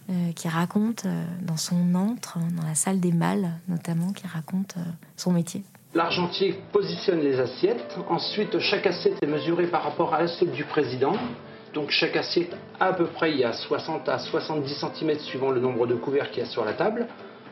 [0.09, 4.75] euh, qui raconte euh, dans son antre, dans la salle des mâles notamment, qui raconte
[5.17, 5.63] son métier.
[5.93, 7.97] L'argentier positionne les assiettes.
[8.07, 11.11] Ensuite, chaque assiette est mesurée par rapport à l'assiette du président.
[11.73, 15.59] Donc chaque assiette, à peu près, il y a 60 à 70 cm suivant le
[15.59, 17.07] nombre de couverts qu'il y a sur la table.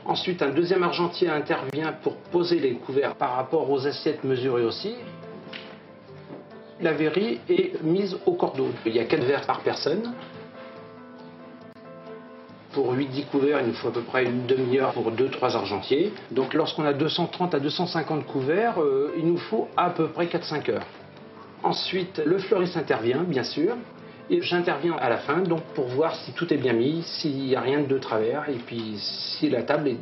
[0.06, 4.95] Ensuite, un deuxième argentier intervient pour poser les couverts par rapport aux assiettes mesurées aussi.
[6.80, 8.69] La verrie est mise au cordeau.
[8.86, 10.13] Il y a 4 verres par personne.
[12.73, 16.13] Pour 8-10 couverts, il nous faut à peu près une demi-heure pour 2-3 argentiers.
[16.29, 20.71] Donc lorsqu'on a 230 à 250 couverts, euh, il nous faut à peu près 4-5
[20.71, 20.86] heures.
[21.63, 23.75] Ensuite, le fleuriste intervient, bien sûr.
[24.29, 27.55] Et j'interviens à la fin, donc pour voir si tout est bien mis, s'il n'y
[27.55, 29.97] a rien de travers, et puis si la table est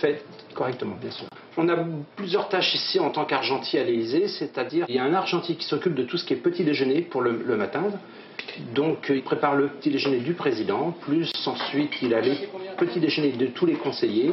[0.00, 1.26] faite correctement, bien sûr.
[1.56, 1.76] On a
[2.14, 5.66] plusieurs tâches ici en tant qu'argentier à l'Élysée, c'est-à-dire il y a un argentier qui
[5.66, 7.82] s'occupe de tout ce qui est petit déjeuner pour le, le matin.
[8.74, 13.00] Donc euh, il prépare le petit déjeuner du président, plus ensuite il a les petits
[13.00, 14.32] déjeuners de tous les conseillers.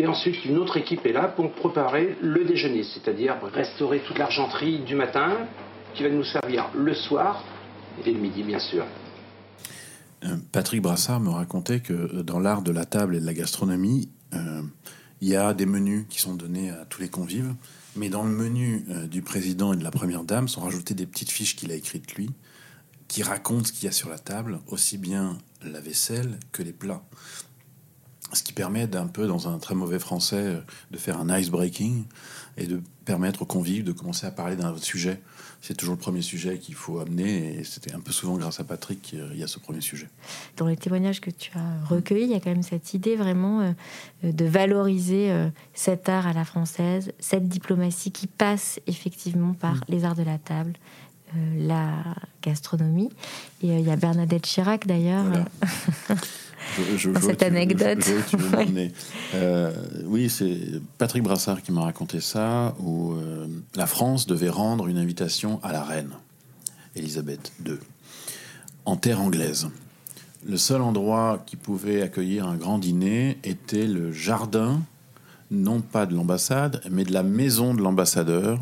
[0.00, 4.78] Et ensuite, une autre équipe est là pour préparer le déjeuner, c'est-à-dire restaurer toute l'argenterie
[4.78, 5.36] du matin,
[5.94, 7.42] qui va nous servir le soir
[8.06, 8.84] et le midi, bien sûr.
[10.24, 13.34] Euh, Patrick Brassard me racontait que euh, dans l'art de la table et de la
[13.34, 14.08] gastronomie,
[15.20, 17.54] il y a des menus qui sont donnés à tous les convives,
[17.96, 21.30] mais dans le menu du président et de la première dame sont rajoutées des petites
[21.30, 22.30] fiches qu'il a écrites lui,
[23.08, 26.72] qui racontent ce qu'il y a sur la table, aussi bien la vaisselle que les
[26.72, 27.02] plats.
[28.34, 31.48] Ce qui permet d'un peu, dans un très mauvais français, euh, de faire un ice
[31.48, 32.04] breaking
[32.58, 35.22] et de permettre aux convives de commencer à parler d'un autre sujet.
[35.62, 38.64] C'est toujours le premier sujet qu'il faut amener, et c'était un peu souvent grâce à
[38.64, 40.08] Patrick qu'il y a ce premier sujet.
[40.58, 43.62] Dans les témoignages que tu as recueillis, il y a quand même cette idée vraiment
[43.62, 43.72] euh,
[44.22, 50.04] de valoriser euh, cet art à la française, cette diplomatie qui passe effectivement par les
[50.04, 50.74] arts de la table,
[51.58, 51.92] la
[52.42, 53.10] gastronomie.
[53.62, 55.24] Et euh, il y a Bernadette Chirac d'ailleurs.
[55.24, 55.44] Voilà.
[56.10, 56.14] euh,
[56.76, 57.98] Je- je- Dans je vois cette anecdote.
[58.52, 58.92] m'emmener.
[59.34, 59.72] Euh,
[60.04, 60.58] oui, c'est
[60.98, 65.72] Patrick Brassard qui m'a raconté ça, où euh, la France devait rendre une invitation à
[65.72, 66.10] la reine,
[66.94, 67.78] Élisabeth II,
[68.84, 69.68] en terre anglaise.
[70.46, 74.82] Le seul endroit qui pouvait accueillir un grand dîner était le jardin,
[75.50, 78.60] non pas de l'ambassade, mais de la maison de l'ambassadeur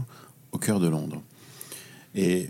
[0.52, 1.22] au cœur de Londres.
[2.16, 2.48] Et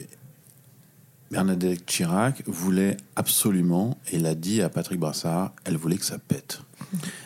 [1.33, 6.61] Bernadette Chirac voulait absolument, et l'a dit à Patrick Brassard, elle voulait que ça pète.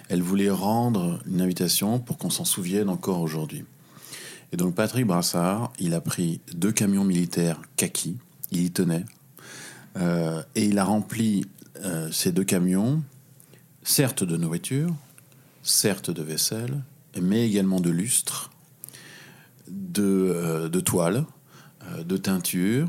[0.08, 3.66] Elle voulait rendre une invitation pour qu'on s'en souvienne encore aujourd'hui.
[4.52, 8.16] Et donc Patrick Brassard, il a pris deux camions militaires kaki,
[8.50, 9.04] il y tenait,
[9.98, 11.44] euh, et il a rempli
[11.84, 13.02] euh, ces deux camions,
[13.82, 14.94] certes de nourriture,
[15.62, 16.82] certes de vaisselle,
[17.20, 18.50] mais également de lustres,
[19.68, 21.39] de, euh, de toiles, euh,
[22.04, 22.88] de teinture,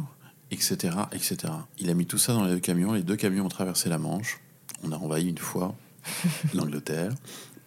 [0.51, 1.38] etc., etc.
[1.80, 2.93] Il a mis tout ça dans les deux camions.
[2.93, 4.39] Les deux camions ont traversé la Manche.
[4.84, 5.75] On a envahi une fois
[6.54, 7.13] l'Angleterre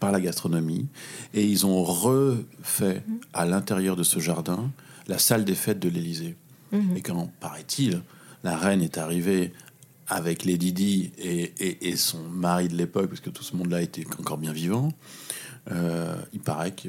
[0.01, 0.87] par la gastronomie.
[1.33, 4.71] Et ils ont refait à l'intérieur de ce jardin
[5.07, 6.37] la salle des fêtes de l'Élysée.
[6.73, 6.97] Mhm.
[6.97, 8.03] Et quand, paraît-il,
[8.43, 9.53] la reine est arrivée
[10.09, 13.81] avec Lady Di et, et- et son mari de l'époque, parce que tout ce monde-là
[13.81, 14.93] était encore bien vivant,
[15.71, 16.89] euh, il paraît que,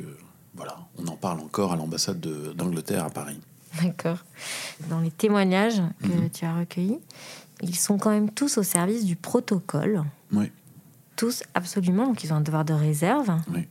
[0.54, 3.40] voilà, on en parle encore à l'ambassade de- d'Angleterre à Paris.
[3.84, 4.18] D'accord.
[4.90, 6.30] Dans les témoignages que Mhm.
[6.30, 7.00] tu as recueillis,
[7.62, 10.04] ils sont quand même tous au service du protocole.
[10.32, 10.52] Oui.
[11.16, 12.08] Tous, absolument.
[12.08, 13.30] Donc, ils ont un devoir de réserve.
[13.54, 13.68] Oui.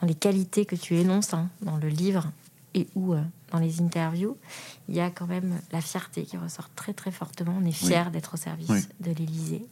[0.00, 2.30] Dans les qualités que tu énonces hein, dans le livre
[2.74, 4.36] et ou euh, dans les interviews,
[4.88, 7.54] il y a quand même la fierté qui ressort très très fortement.
[7.60, 8.80] On est fier d'être au service Oui.
[9.00, 9.64] de l'Élysée.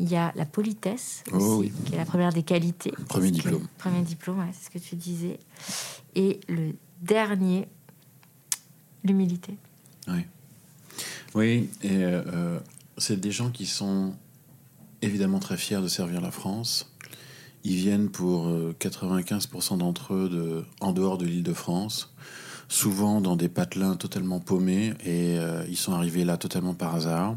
[0.00, 1.72] Il y a la politesse Oh aussi, oui.
[1.86, 2.92] qui est la première des qualités.
[3.08, 3.66] Premier que- diplôme.
[3.78, 5.38] Premier diplôme, ouais, c'est ce que tu disais.
[6.14, 7.68] Et le dernier,
[9.04, 9.54] l'humilité.
[10.08, 10.24] Oui.
[11.34, 12.60] Oui, et euh, euh,
[12.96, 14.14] c'est des gens qui sont
[15.02, 16.90] évidemment très fiers de servir la France.
[17.64, 22.14] Ils viennent pour euh, 95% d'entre eux de, en dehors de l'île de France,
[22.68, 27.36] souvent dans des patelins totalement paumés, et euh, ils sont arrivés là totalement par hasard.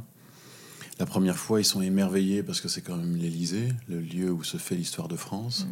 [0.99, 4.43] La première fois, ils sont émerveillés parce que c'est quand même l'Élysée, le lieu où
[4.43, 5.65] se fait l'histoire de France.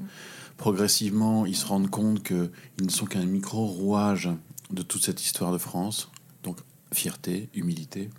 [0.58, 2.50] Progressivement, ils se rendent compte qu'ils
[2.82, 4.30] ne sont qu'un micro-rouage
[4.70, 6.10] de toute cette histoire de France.
[6.44, 6.58] Donc,
[6.92, 8.10] fierté, humilité.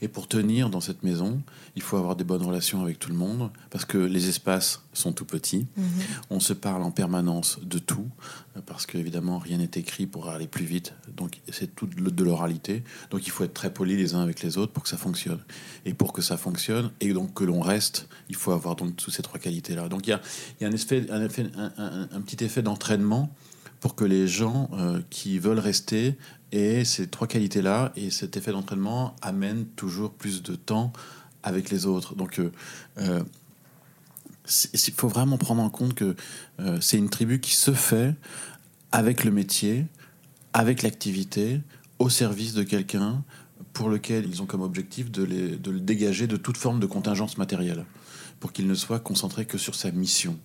[0.00, 1.42] Et pour tenir dans cette maison,
[1.74, 5.12] il faut avoir des bonnes relations avec tout le monde, parce que les espaces sont
[5.12, 5.66] tout petits.
[6.30, 8.08] On se parle en permanence de tout,
[8.66, 10.94] parce qu'évidemment, rien n'est écrit pour aller plus vite.
[11.16, 12.84] Donc, c'est tout de l'oralité.
[13.10, 15.40] Donc, il faut être très poli les uns avec les autres pour que ça fonctionne.
[15.84, 19.12] Et pour que ça fonctionne, et donc que l'on reste, il faut avoir donc toutes
[19.12, 19.88] ces trois qualités-là.
[19.88, 20.20] Donc, il y a,
[20.68, 23.34] un, effet, un petit effet d'entraînement
[23.84, 26.16] pour que les gens euh, qui veulent rester
[26.52, 27.92] aient ces trois qualités-là.
[27.96, 30.90] Et cet effet d'entraînement amène toujours plus de temps
[31.42, 32.14] avec les autres.
[32.14, 32.50] Donc, euh,
[32.96, 33.22] euh,
[34.72, 36.16] il faut vraiment prendre en compte que
[36.60, 38.14] euh, c'est une tribu qui se fait
[38.90, 39.84] avec le métier,
[40.54, 41.60] avec l'activité,
[41.98, 43.22] au service de quelqu'un
[43.74, 47.36] pour lequel ils ont comme objectif de, les- le dégager de toute forme de contingence
[47.36, 47.84] matérielle,
[48.40, 50.38] pour qu'il ne soit concentré que sur sa mission.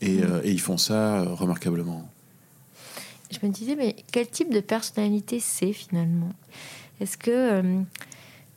[0.00, 2.10] Et, euh, ils font ça euh, remarquablement.
[3.32, 6.32] Je me disais, mais quel type de personnalité c'est finalement?
[7.00, 7.80] Est-ce que euh,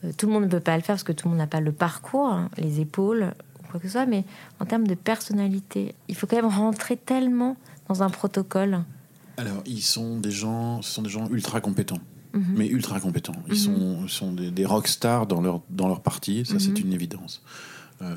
[0.03, 1.47] euh, tout le monde ne peut pas le faire parce que tout le monde n'a
[1.47, 3.33] pas le parcours, hein, les épaules,
[3.63, 4.25] ou quoi que ce soit, mais
[4.59, 7.55] en termes de personnalité, il faut quand même rentrer tellement
[7.87, 8.83] dans un protocole.
[9.37, 11.99] Alors, ils sont des gens, ce sont des gens ultra compétents.
[12.33, 12.53] Mhm.
[12.57, 13.35] Mais ultra compétents.
[13.47, 13.57] Ils Mhm.
[13.57, 16.85] sont, sont des, des rock stars dans leur, dans leur partie, ça c'est Mhm.
[16.87, 17.41] une évidence.
[18.01, 18.13] Euh,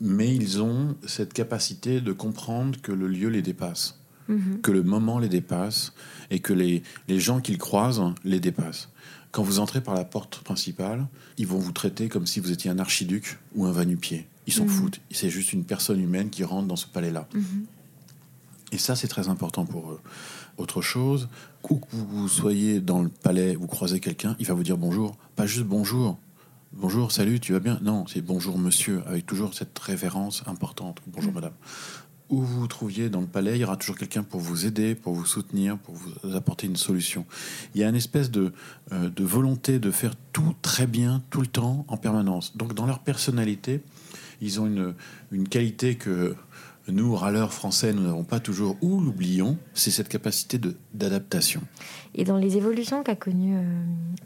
[0.00, 3.98] mais ils ont cette capacité de comprendre que le lieu les dépasse,
[4.28, 4.60] Mhm.
[4.62, 5.92] que le moment les dépasse
[6.30, 8.90] et que les, les gens qu'ils croisent les dépassent.
[9.30, 12.70] Quand vous entrez par la porte principale, ils vont vous traiter comme si vous étiez
[12.70, 14.26] un archiduc ou un va-nu-pied.
[14.46, 14.70] Ils s'en Mhm.
[14.70, 15.00] foutent.
[15.10, 17.26] C'est juste une personne humaine qui rentre dans ce palais-là.
[17.34, 17.66] Mhm.
[18.72, 20.00] Et ça, c'est très important pour eux.
[20.58, 21.28] Autre chose,
[21.70, 25.16] où que vous soyez dans le palais, vous croisez quelqu'un, il va vous dire bonjour.
[25.36, 26.18] Pas juste bonjour.
[26.72, 27.78] Bonjour, salut, tu vas bien?
[27.82, 31.00] Non, c'est bonjour monsieur, avec toujours cette révérence importante.
[31.06, 31.52] Bonjour madame.
[32.30, 34.94] Où vous vous trouviez dans le palais, il y aura toujours quelqu'un pour vous aider,
[34.94, 37.24] pour vous soutenir, pour vous apporter une solution.
[37.74, 38.52] Il y a une espèce de,
[38.92, 42.54] euh, de volonté de faire tout très bien, tout le temps, en permanence.
[42.56, 43.80] Donc dans leur personnalité,
[44.42, 44.94] ils ont une,
[45.32, 46.36] une qualité que
[46.86, 50.58] nous, râleurs français, nous n'avons pas toujours, ou l'oublions, c'est cette capacité
[50.94, 51.60] d'adaptation.
[52.14, 53.62] Et dans les évolutions qu'a connu, euh,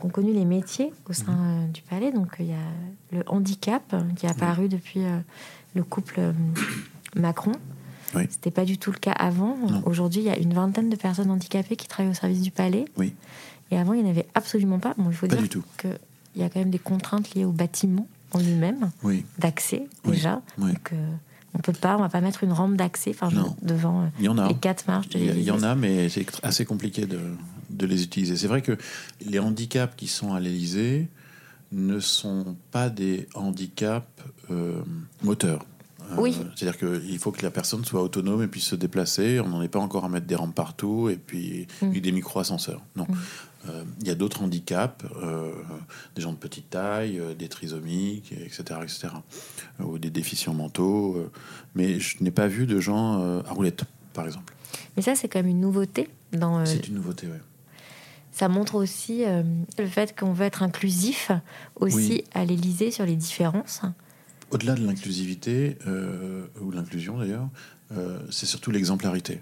[0.01, 1.65] qu'ont connu les métiers au sein Mhm.
[1.65, 2.69] euh, du palais, donc il y a
[3.12, 5.19] le handicap euh, qui est apparu depuis euh,
[5.75, 6.33] le couple euh,
[7.17, 7.53] Macron.
[8.14, 8.25] Oui.
[8.31, 9.57] C'était pas du tout le cas avant.
[9.57, 9.83] Non.
[9.87, 12.85] Aujourd'hui, il y a une vingtaine de personnes handicapées qui travaillent au service du palais.
[12.96, 13.14] Oui.
[13.70, 14.94] Et avant, il n'y en avait absolument pas.
[14.98, 15.48] Bon, il faut Pas dire
[15.79, 15.96] qu'il
[16.37, 20.40] y a quand même des contraintes liées au bâtiment en lui-même, Oui, d'accès déjà.
[20.59, 21.07] Donc, euh,
[21.55, 23.29] on peut pas, on va pas mettre une rampe d'accès enfin,
[23.62, 24.48] devant Il y en a.
[24.48, 27.05] les quatre marches de Il y, a- il y en a, mais c'est assez compliqué
[27.07, 27.20] de,
[27.70, 28.37] de les utiliser.
[28.37, 28.77] C'est vrai que
[29.27, 31.09] les handicaps qui sont à l'Élysée
[31.72, 34.07] ne sont pas des handicaps
[34.51, 34.81] euh,
[35.22, 35.64] moteurs.
[36.11, 36.37] Euh, Oui.
[36.57, 39.41] C'est-à-dire qu'il faut que la personne soit autonome et puisse se déplacer.
[39.41, 41.95] On n'en est pas encore à mettre des rampes partout et puis Mm.
[41.95, 42.81] et des micro-ascenseurs.
[42.97, 43.05] Non.
[43.09, 43.15] Mm.
[43.69, 45.53] Euh, Il y a d'autres handicaps, euh,
[46.17, 49.09] des gens de petite taille, des trisomiques, etc., etc.,
[49.81, 51.31] ou des déficients mentaux.
[51.75, 53.85] mais je n'ai pas vu de gens à roulettes,
[54.15, 54.55] par exemple.
[54.97, 57.41] Mais ça, c'est quand même une nouveauté dans C'est une nouveauté, ouais.
[58.33, 59.43] Ça montre aussi euh,
[59.79, 61.31] le fait qu'on veut être inclusif
[61.77, 62.25] aussi Oui.
[62.35, 63.83] à l'Élysée sur les différences.
[64.53, 67.49] Au-delà de l'inclusivité, euh, ou l'inclusion d'ailleurs,
[67.97, 69.41] euh, c'est surtout l'exemplarité.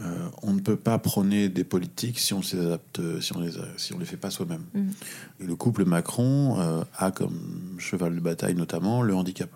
[0.00, 3.40] Euh, on ne peut pas prôner des politiques si on ne les adapte, si on
[3.40, 4.64] les, si on les fait pas soi-même.
[4.74, 4.90] Mm.
[5.40, 9.50] Et le couple Macron a comme cheval de bataille notamment le handicap.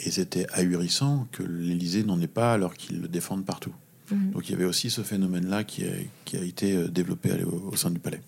[0.00, 3.74] Et c'était ahurissant que l'Élysée n'en ait pas alors qu'ils le défendent partout.
[4.10, 5.92] Donc il y avait aussi ce phénomène-là qui a,
[6.24, 8.20] qui a été développé au, au sein du palais.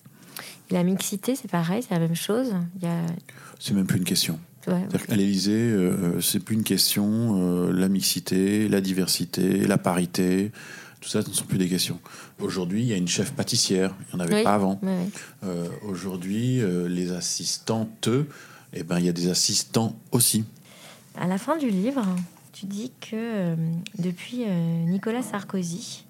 [0.71, 2.55] Et la mixité, c'est pareil, c'est la même chose?
[2.83, 3.07] A...
[3.59, 4.39] C'est même plus une question.
[4.67, 10.53] Ouais, qu'à l'Élysée, euh, c'est plus une question, euh, la mixité, la diversité, la parité,
[11.01, 11.99] tout ça, ce ne sont plus des questions.
[12.41, 14.81] Aujourd'hui, il y a une chef pâtissière, il n'y en avait Oui, pas avant.
[15.45, 18.09] Euh, Aujourd'hui, euh, les assistantes,
[18.73, 20.45] eh ben, il y a des assistants aussi.
[21.17, 22.05] À la fin du livre,
[22.53, 23.57] tu dis que euh,
[23.99, 26.05] depuis euh, Nicolas Sarkozy,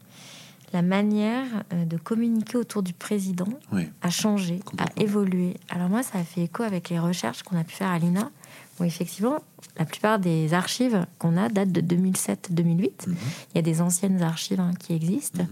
[0.73, 3.89] la manière euh, de communiquer autour du président Oui.
[4.03, 5.57] a changé, a évolué.
[5.69, 8.31] Alors moi, ça a fait écho avec les recherches qu'on a pu faire à l'INA,
[8.79, 9.39] où effectivement,
[9.79, 13.09] la plupart des archives qu'on a datent de 2007-2008.
[13.09, 13.17] Mhm.
[13.53, 15.49] Il y a des anciennes archives hein, qui existent, Mhm.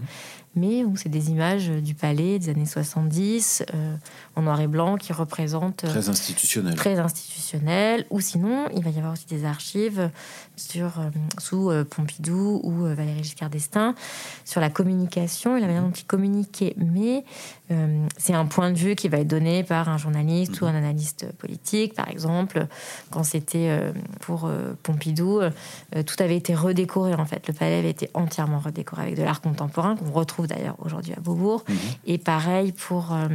[0.55, 3.95] Mais où c'est des images du palais des années 70, euh,
[4.35, 5.83] en noir et blanc, qui représentent...
[5.83, 6.75] euh, Très institutionnel.
[6.75, 10.09] très institutionnel, ou sinon il va y avoir aussi des archives
[10.55, 13.93] sur, euh, sous euh, Pompidou ou Valéry Giscard d'Estaing
[14.45, 16.75] sur la communication et la manière dont ils communiquaient.
[16.77, 17.23] Mais
[18.17, 21.31] c'est un point de vue qui va être donné par un journaliste ou un analyste
[21.33, 21.93] politique.
[21.93, 22.65] Par exemple,
[23.11, 24.49] quand c'était pour
[24.81, 25.41] Pompidou,
[25.91, 27.47] tout avait été redécoré en fait.
[27.47, 31.19] Le palais avait été entièrement redécoré avec de l'art contemporain qu'on retrouve d'ailleurs aujourd'hui à
[31.19, 31.63] Beaubourg.
[31.67, 31.77] Mhm.
[32.07, 33.27] Et pareil pour euh,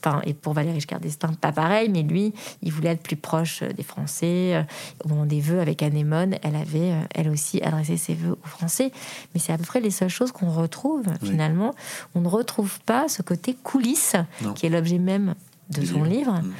[0.00, 3.64] Enfin, et pour Valéry Giscard d'Estaing, pas pareil, mais lui, il voulait être plus proche
[3.64, 4.64] des Français.
[5.04, 8.92] Au moment des vœux avec Anémone, elle avait, elle aussi, adressé ses vœux aux Français.
[9.34, 11.74] Mais c'est à peu près les seules choses qu'on retrouve, finalement.
[12.14, 14.14] On ne retrouve pas ce côté coulisses,
[14.54, 15.34] qui est l'objet même
[15.70, 16.32] de son livre.
[16.32, 16.52] Mm.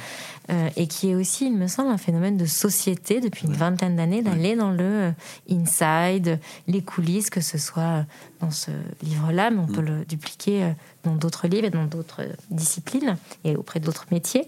[0.51, 3.95] Euh, et qui est aussi, il me semble, un phénomène de société depuis une vingtaine
[3.95, 5.11] d'années, d'aller dans le euh,
[5.51, 8.05] inside, les coulisses, que ce soit
[8.41, 8.71] dans ce
[9.03, 9.99] livre-là, mais on peut mm.
[9.99, 10.71] le dupliquer euh,
[11.03, 14.45] dans d'autres livres et dans d'autres disciplines et auprès d'autres métiers.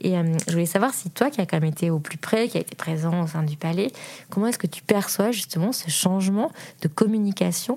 [0.00, 2.58] Et je voulais savoir si toi, qui as quand même été au plus près, qui
[2.58, 3.92] a été présent au sein du palais,
[4.30, 6.50] comment est-ce que tu perçois justement ce changement
[6.82, 7.76] de communication,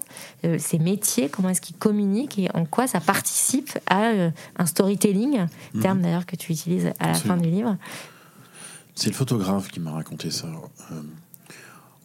[0.58, 4.12] ces métiers, comment est-ce qu'ils communiquent et en quoi ça participe à
[4.58, 5.80] un storytelling, mm.
[5.82, 7.78] terme d'ailleurs que tu utilises à la fin du livre?
[8.96, 10.48] C'est le photographe qui m'a raconté ça.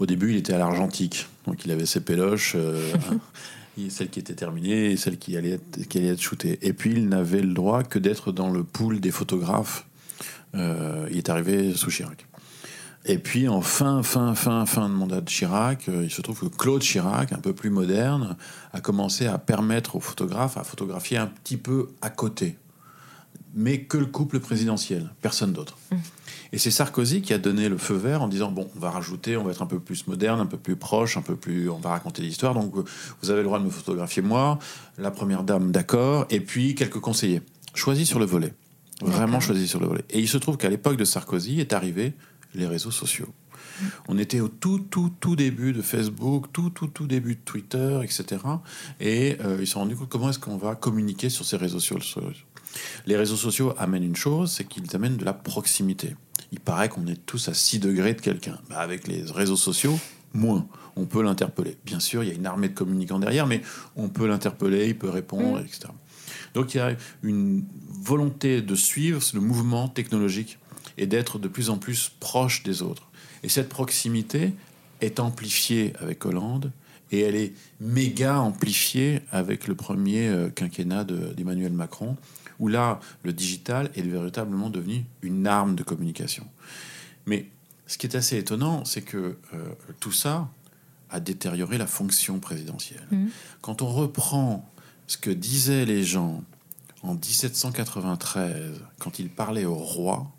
[0.00, 2.92] Euh, au début, il était à l'argentique, donc il avait ses péloches, euh,
[3.88, 6.58] celle qui était terminée et celle qui allait être, qui allait être shootée.
[6.62, 9.86] Et puis, il n'avait le droit que d'être dans le pool des photographes.
[10.54, 12.26] Euh, il est arrivé sous Chirac.
[13.06, 16.54] Et puis, en fin, fin, fin, fin de mandat de Chirac, il se trouve que
[16.54, 18.36] Claude Chirac, un peu plus moderne,
[18.74, 22.56] a commencé à permettre aux photographes à photographier un petit peu à côté
[23.54, 25.76] mais que le couple présidentiel, personne d'autre.
[25.90, 25.96] Mmh.
[26.52, 29.36] Et c'est Sarkozy qui a donné le feu vert en disant bon, on va rajouter,
[29.36, 31.78] on va être un peu plus moderne, un peu plus proche, un peu plus, on
[31.78, 32.54] va raconter l'histoire.
[32.54, 32.74] Donc
[33.22, 34.58] vous avez le droit de me photographier moi,
[34.98, 37.42] la première dame, d'accord, et puis quelques conseillers.
[37.74, 38.52] Choisis sur le volet,
[39.00, 40.04] vraiment choisis sur le volet.
[40.10, 42.14] Et il se trouve qu'à l'époque de Sarkozy est arrivé
[42.54, 43.28] les réseaux sociaux.
[44.08, 48.00] On était au tout, tout, tout début de Facebook, tout, tout, tout début de Twitter,
[48.02, 48.42] etc.
[49.00, 51.80] Et euh, ils se sont rendus compte comment est-ce qu'on va communiquer sur ces réseaux
[51.80, 52.22] sociaux.
[53.06, 56.14] Les réseaux sociaux amènent une chose, c'est qu'ils amènent de la proximité.
[56.52, 58.58] Il paraît qu'on est tous à 6 degrés de quelqu'un.
[58.68, 59.98] Bah, avec les réseaux sociaux,
[60.32, 60.66] moins.
[60.96, 61.76] On peut l'interpeller.
[61.84, 63.62] Bien sûr, il y a une armée de communicants derrière, mais
[63.96, 65.64] on peut l'interpeller, il peut répondre, mm.
[65.64, 65.88] etc.
[66.54, 70.58] Donc il y a une volonté de suivre le mouvement technologique
[70.98, 73.08] et d'être de plus en plus proche des autres.
[73.42, 74.52] Et cette proximité
[75.00, 76.72] est amplifiée avec Hollande
[77.12, 82.16] et elle est méga amplifiée avec le premier euh, quinquennat d'Emmanuel Macron
[82.60, 86.46] où là, le digital est véritablement devenu une arme de communication.
[87.26, 87.48] Mais
[87.86, 90.48] ce qui est assez étonnant, c'est que euh, tout ça
[91.10, 93.06] a détérioré la fonction présidentielle.
[93.10, 93.26] Mmh.
[93.62, 94.70] Quand on reprend
[95.08, 96.44] ce que disaient les gens
[97.02, 100.30] en 1793, quand ils parlaient au roi,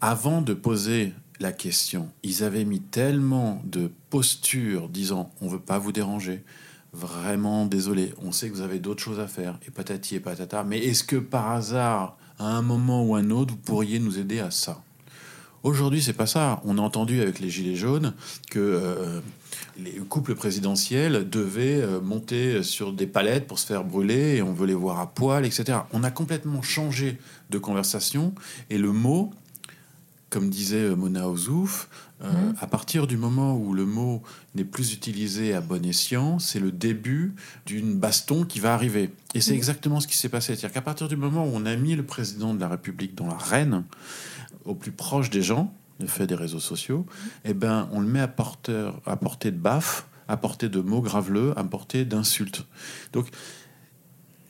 [0.00, 5.78] avant de poser la question, ils avaient mis tellement de postures disant on veut pas
[5.78, 6.42] vous déranger,
[6.92, 10.64] vraiment désolé, on sait que vous avez d'autres choses à faire, et patati et patata,
[10.64, 14.40] mais est-ce que par hasard, à un moment ou un autre, vous pourriez nous aider
[14.40, 14.82] à ça?
[15.64, 16.60] Aujourd'hui, c'est pas ça.
[16.64, 18.14] On a entendu avec les Gilets jaunes
[18.48, 19.20] que euh,
[19.76, 24.52] les couples présidentiels devaient euh, monter sur des palettes pour se faire brûler et on
[24.52, 25.80] veut les voir à poil, etc.
[25.92, 27.18] On a complètement changé
[27.50, 28.34] de conversation
[28.70, 29.32] et le mot,
[30.30, 31.88] comme disait Mona Ozouf,
[32.22, 32.54] euh, mmh.
[32.60, 34.22] À partir du moment où le mot
[34.54, 39.10] n'est plus utilisé à bon escient, c'est le début d'une baston qui va arriver.
[39.34, 39.56] Et c'est mmh.
[39.56, 40.56] exactement ce qui s'est passé.
[40.56, 43.28] C'est-à-dire qu'à partir du moment où on a mis le président de la République dans
[43.28, 43.84] la reine,
[44.64, 47.06] au plus proche des gens, le fait des réseaux sociaux,
[47.44, 51.00] eh ben, on le met à, porteur, à portée de baffe, à portée de mots
[51.00, 52.66] graveleux, à portée d'insultes.
[53.12, 53.28] Donc,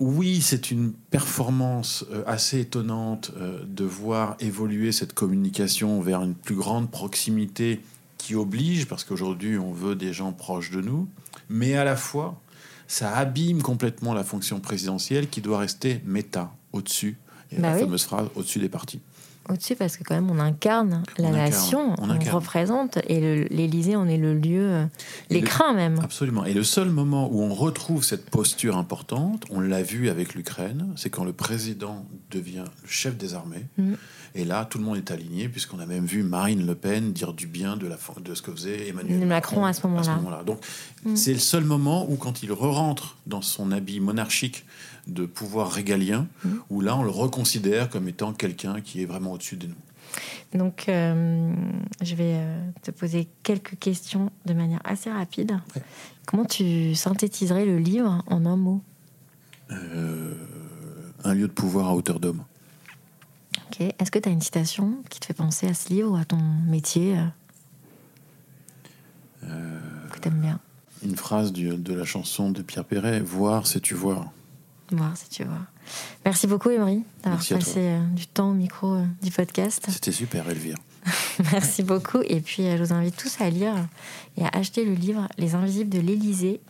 [0.00, 6.34] oui, c'est une performance euh, assez étonnante euh, de voir évoluer cette communication vers une
[6.34, 7.80] plus grande proximité
[8.16, 11.08] qui oblige, parce qu'aujourd'hui on veut des gens proches de nous,
[11.48, 12.40] mais à la fois
[12.86, 17.16] ça abîme complètement la fonction présidentielle qui doit rester méta, au-dessus,
[17.52, 19.00] bah la fameuse phrase au-dessus des partis
[19.48, 24.16] au-dessus parce que quand même on incarne la nation, on, représente et l'Élysée on est
[24.16, 24.84] le lieu, euh,
[25.30, 25.98] l'écran même.
[26.02, 26.44] Absolument.
[26.44, 30.92] Et le seul moment où on retrouve cette posture importante, on l'a vu avec l'Ukraine,
[30.96, 33.66] c'est quand le président devient le chef des armées.
[33.76, 33.94] Mm.
[34.34, 37.32] Et là, tout le monde est aligné, puisqu'on a même vu Marine Le Pen dire
[37.32, 40.42] du bien de, la, de ce que faisait Emmanuel Macron, à ce moment-là.
[40.44, 40.60] Donc,
[41.04, 41.16] mm.
[41.16, 44.64] c'est le seul moment où, quand il re-rentre dans son habit monarchique
[45.08, 46.50] de pouvoir régalien, mm.
[46.70, 49.74] où là, on le reconsidère comme étant quelqu'un qui est vraiment au-dessus de nous.
[50.54, 51.52] Donc, euh,
[52.00, 55.58] je vais euh, te poser quelques questions de manière assez rapide.
[56.26, 58.82] Comment tu synthétiserais le livre en un mot?
[59.70, 60.34] Euh,
[61.24, 62.42] Un lieu de pouvoir à hauteur d'homme.
[63.80, 66.24] Est-ce que tu as une citation qui te fait penser à ce livre ou à
[66.24, 67.16] ton métier
[69.44, 69.78] euh,
[70.10, 70.58] que tu aimes bien?
[71.04, 74.32] Une phrase de la chanson de Pierre Perret Voir, c'est tu voir?
[74.90, 75.64] Voir, c'est tu voir.
[76.24, 79.86] Merci beaucoup, Emery, d'avoir passé euh, du temps au micro du podcast.
[79.88, 80.76] C'était super, Elvire.
[81.52, 82.20] Merci beaucoup.
[82.24, 83.74] Et puis, je vous invite tous à lire
[84.36, 86.60] et à acheter le livre Les Invisibles de l'Élysée,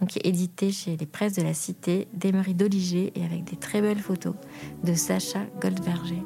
[0.00, 4.00] donc édité chez les presses de la Cité, d'Emery Doliger et avec des très belles
[4.00, 4.34] photos
[4.84, 6.22] de Sacha Goldberger.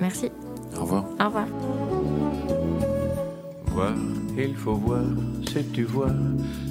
[0.00, 0.30] Merci.
[0.76, 1.04] Au revoir.
[1.20, 2.13] Au revoir.
[3.74, 3.94] Voir,
[4.38, 5.02] il faut voir,
[5.52, 6.14] c'est tu vois.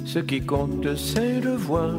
[0.06, 1.92] Ce qui compte, c'est de voir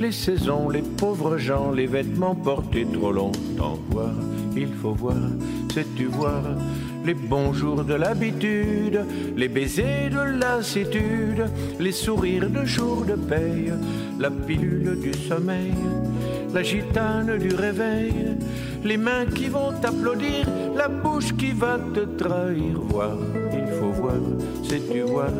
[0.00, 3.78] les saisons, les pauvres gens, les vêtements portés trop longtemps.
[3.90, 4.12] Voir,
[4.56, 5.22] il faut voir,
[5.72, 6.42] c'est tu voir
[7.04, 9.00] les bons jours de l'habitude,
[9.36, 11.44] les baisers de lassitude,
[11.78, 13.72] les sourires de jour de paye,
[14.18, 15.74] la pilule du sommeil,
[16.52, 18.36] la gitane du réveil,
[18.84, 20.46] les mains qui vont t'applaudir,
[20.76, 22.80] la bouche qui va te trahir.
[22.80, 23.59] Voir, voir,
[24.70, 25.32] sais-tu voir,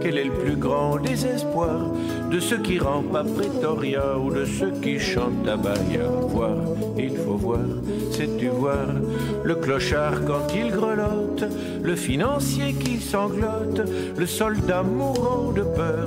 [0.00, 1.90] quel est le plus grand désespoir
[2.30, 6.06] de ceux qui rampent à Pretoria ou de ceux qui chantent à Bahia.
[6.28, 6.56] Voir,
[6.96, 7.66] il faut voir,
[8.12, 8.86] sais-tu voir,
[9.42, 11.44] le clochard quand il grelotte,
[11.82, 13.82] le financier qui sanglote,
[14.16, 16.06] le soldat mourant de peur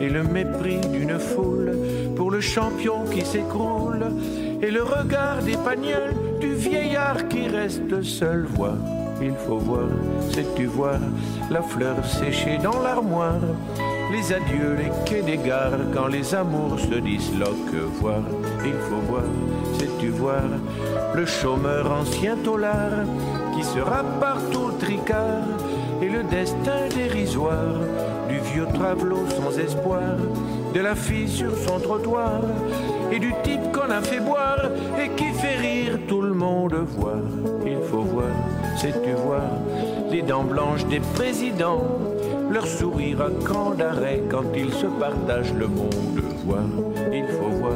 [0.00, 1.76] et le mépris d'une foule
[2.16, 4.06] pour le champion qui s'écroule
[4.62, 5.58] et le regard des
[6.40, 8.46] du vieillard qui reste seul.
[8.56, 8.76] Voir,
[9.20, 9.88] il faut voir,
[10.30, 10.98] sais-tu voir,
[11.50, 13.40] la fleur séchée dans l'armoire,
[14.12, 15.78] les adieux, les quais des gares.
[15.94, 17.90] Quand les amours se disloquent.
[18.00, 18.22] Voir,
[18.64, 19.24] il faut voir,
[19.78, 20.42] sais-tu voir,
[21.14, 23.04] le chômeur ancien tolard
[23.54, 25.44] qui sera partout tricard.
[26.02, 27.76] Et le destin dérisoire
[28.28, 30.16] du vieux travelot sans espoir,
[30.72, 32.40] de la fille sur son trottoir
[33.12, 36.74] et du type qu'on a fait boire et qui fait rire tout le monde.
[36.96, 37.18] Voir,
[37.66, 38.32] il faut voir,
[38.80, 39.42] sais-tu voir,
[40.10, 41.84] les dents blanches des présidents,
[42.50, 46.22] leur sourire à camp d'arrêt quand ils se partagent le monde.
[46.46, 46.64] Voir,
[47.12, 47.74] il faut voir,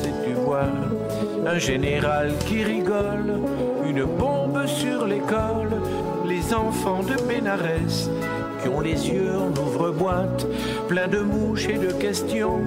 [0.00, 0.68] sais-tu voir,
[1.44, 3.40] un général qui rigole,
[3.84, 5.72] une bombe sur l'école,
[6.24, 8.08] les enfants de Bénarès
[8.62, 10.46] qui ont les yeux en ouvre-boîte,
[10.88, 12.60] plein de mouches et de questions,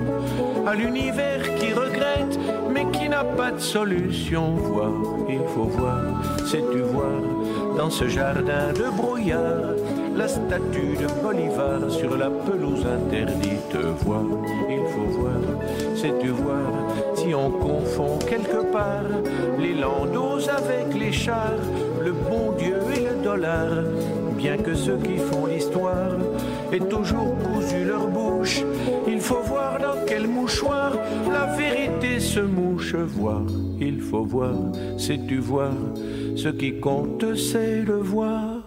[0.68, 2.38] à l'univers qui regrette,
[2.72, 4.56] mais qui n'a pas de solution.
[4.56, 4.92] Voir,
[5.30, 6.02] il faut voir,
[6.46, 7.22] sais-tu voir,
[7.78, 9.76] dans ce jardin de brouillard,
[10.16, 13.76] la statue de Bolivar sur la pelouse interdite.
[14.04, 14.24] Voir,
[14.70, 15.42] il faut voir,
[15.96, 16.72] sais-tu voir,
[17.16, 19.06] si on confond quelque part
[19.60, 21.62] les landaux avec les chars,
[22.04, 23.68] le bon Dieu et le dollar,
[24.36, 26.18] bien que ceux qui font l'histoire
[26.74, 28.64] aient toujours cousu leur bouche,
[29.08, 30.94] il faut voir dans quel mouchoir
[31.32, 32.96] la vérité se mouche.
[32.96, 33.44] Voir,
[33.80, 34.56] il faut voir,
[34.98, 35.74] sais-tu voir,
[36.38, 38.64] ce qui compte c'est le voir.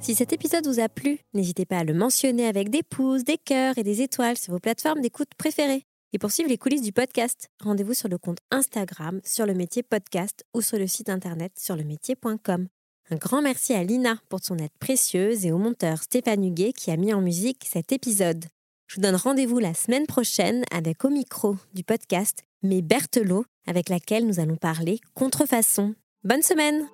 [0.00, 3.38] Si cet épisode vous a plu, n'hésitez pas à le mentionner avec des pouces, des
[3.38, 5.84] cœurs et des étoiles sur vos plateformes d'écoute préférées.
[6.12, 9.84] Et pour suivre les coulisses du podcast, rendez-vous sur le compte Instagram sur le métier
[9.84, 12.66] podcast ou sur le site internet sur le métier.com.
[13.10, 16.90] Un grand merci à Lina pour son aide précieuse et au monteur Stéphane Huguet qui
[16.90, 18.44] a mis en musique cet épisode.
[18.88, 23.88] Je vous donne rendez-vous la semaine prochaine avec au micro du podcast Mais Berthelot avec
[23.88, 25.94] laquelle nous allons parler contrefaçon.
[26.22, 26.86] Bonne semaine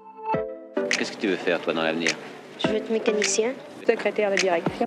[0.91, 2.11] Qu'est-ce que tu veux faire, toi, dans l'avenir?
[2.63, 3.53] Je veux être mécanicien.
[3.87, 4.87] Secrétaire de direction.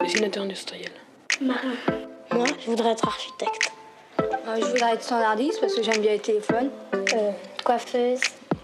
[0.00, 0.92] Dessinateur industriel.
[1.40, 1.74] Marin.
[2.32, 3.72] Moi, je voudrais être architecte.
[4.20, 6.70] Euh, je voudrais être standardiste parce que j'aime bien les téléphones.
[6.94, 7.32] Euh,
[7.64, 8.20] coiffeuse.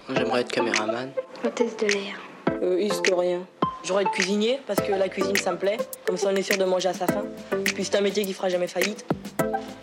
[0.09, 1.11] Moi, j'aimerais être caméraman.
[1.45, 2.21] Hôtesse de l'air.
[2.63, 3.45] Euh, historien.
[3.83, 5.79] J'aurais être cuisinier parce que la cuisine ça me plaît.
[6.05, 7.25] Comme ça on est sûr de manger à sa faim.
[7.65, 9.05] Puis c'est un métier qui fera jamais faillite.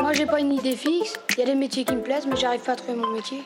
[0.03, 1.17] Moi, j'ai pas une idée fixe.
[1.29, 3.41] Il y a des métiers qui me plaisent, mais j'arrive pas à trouver mon métier.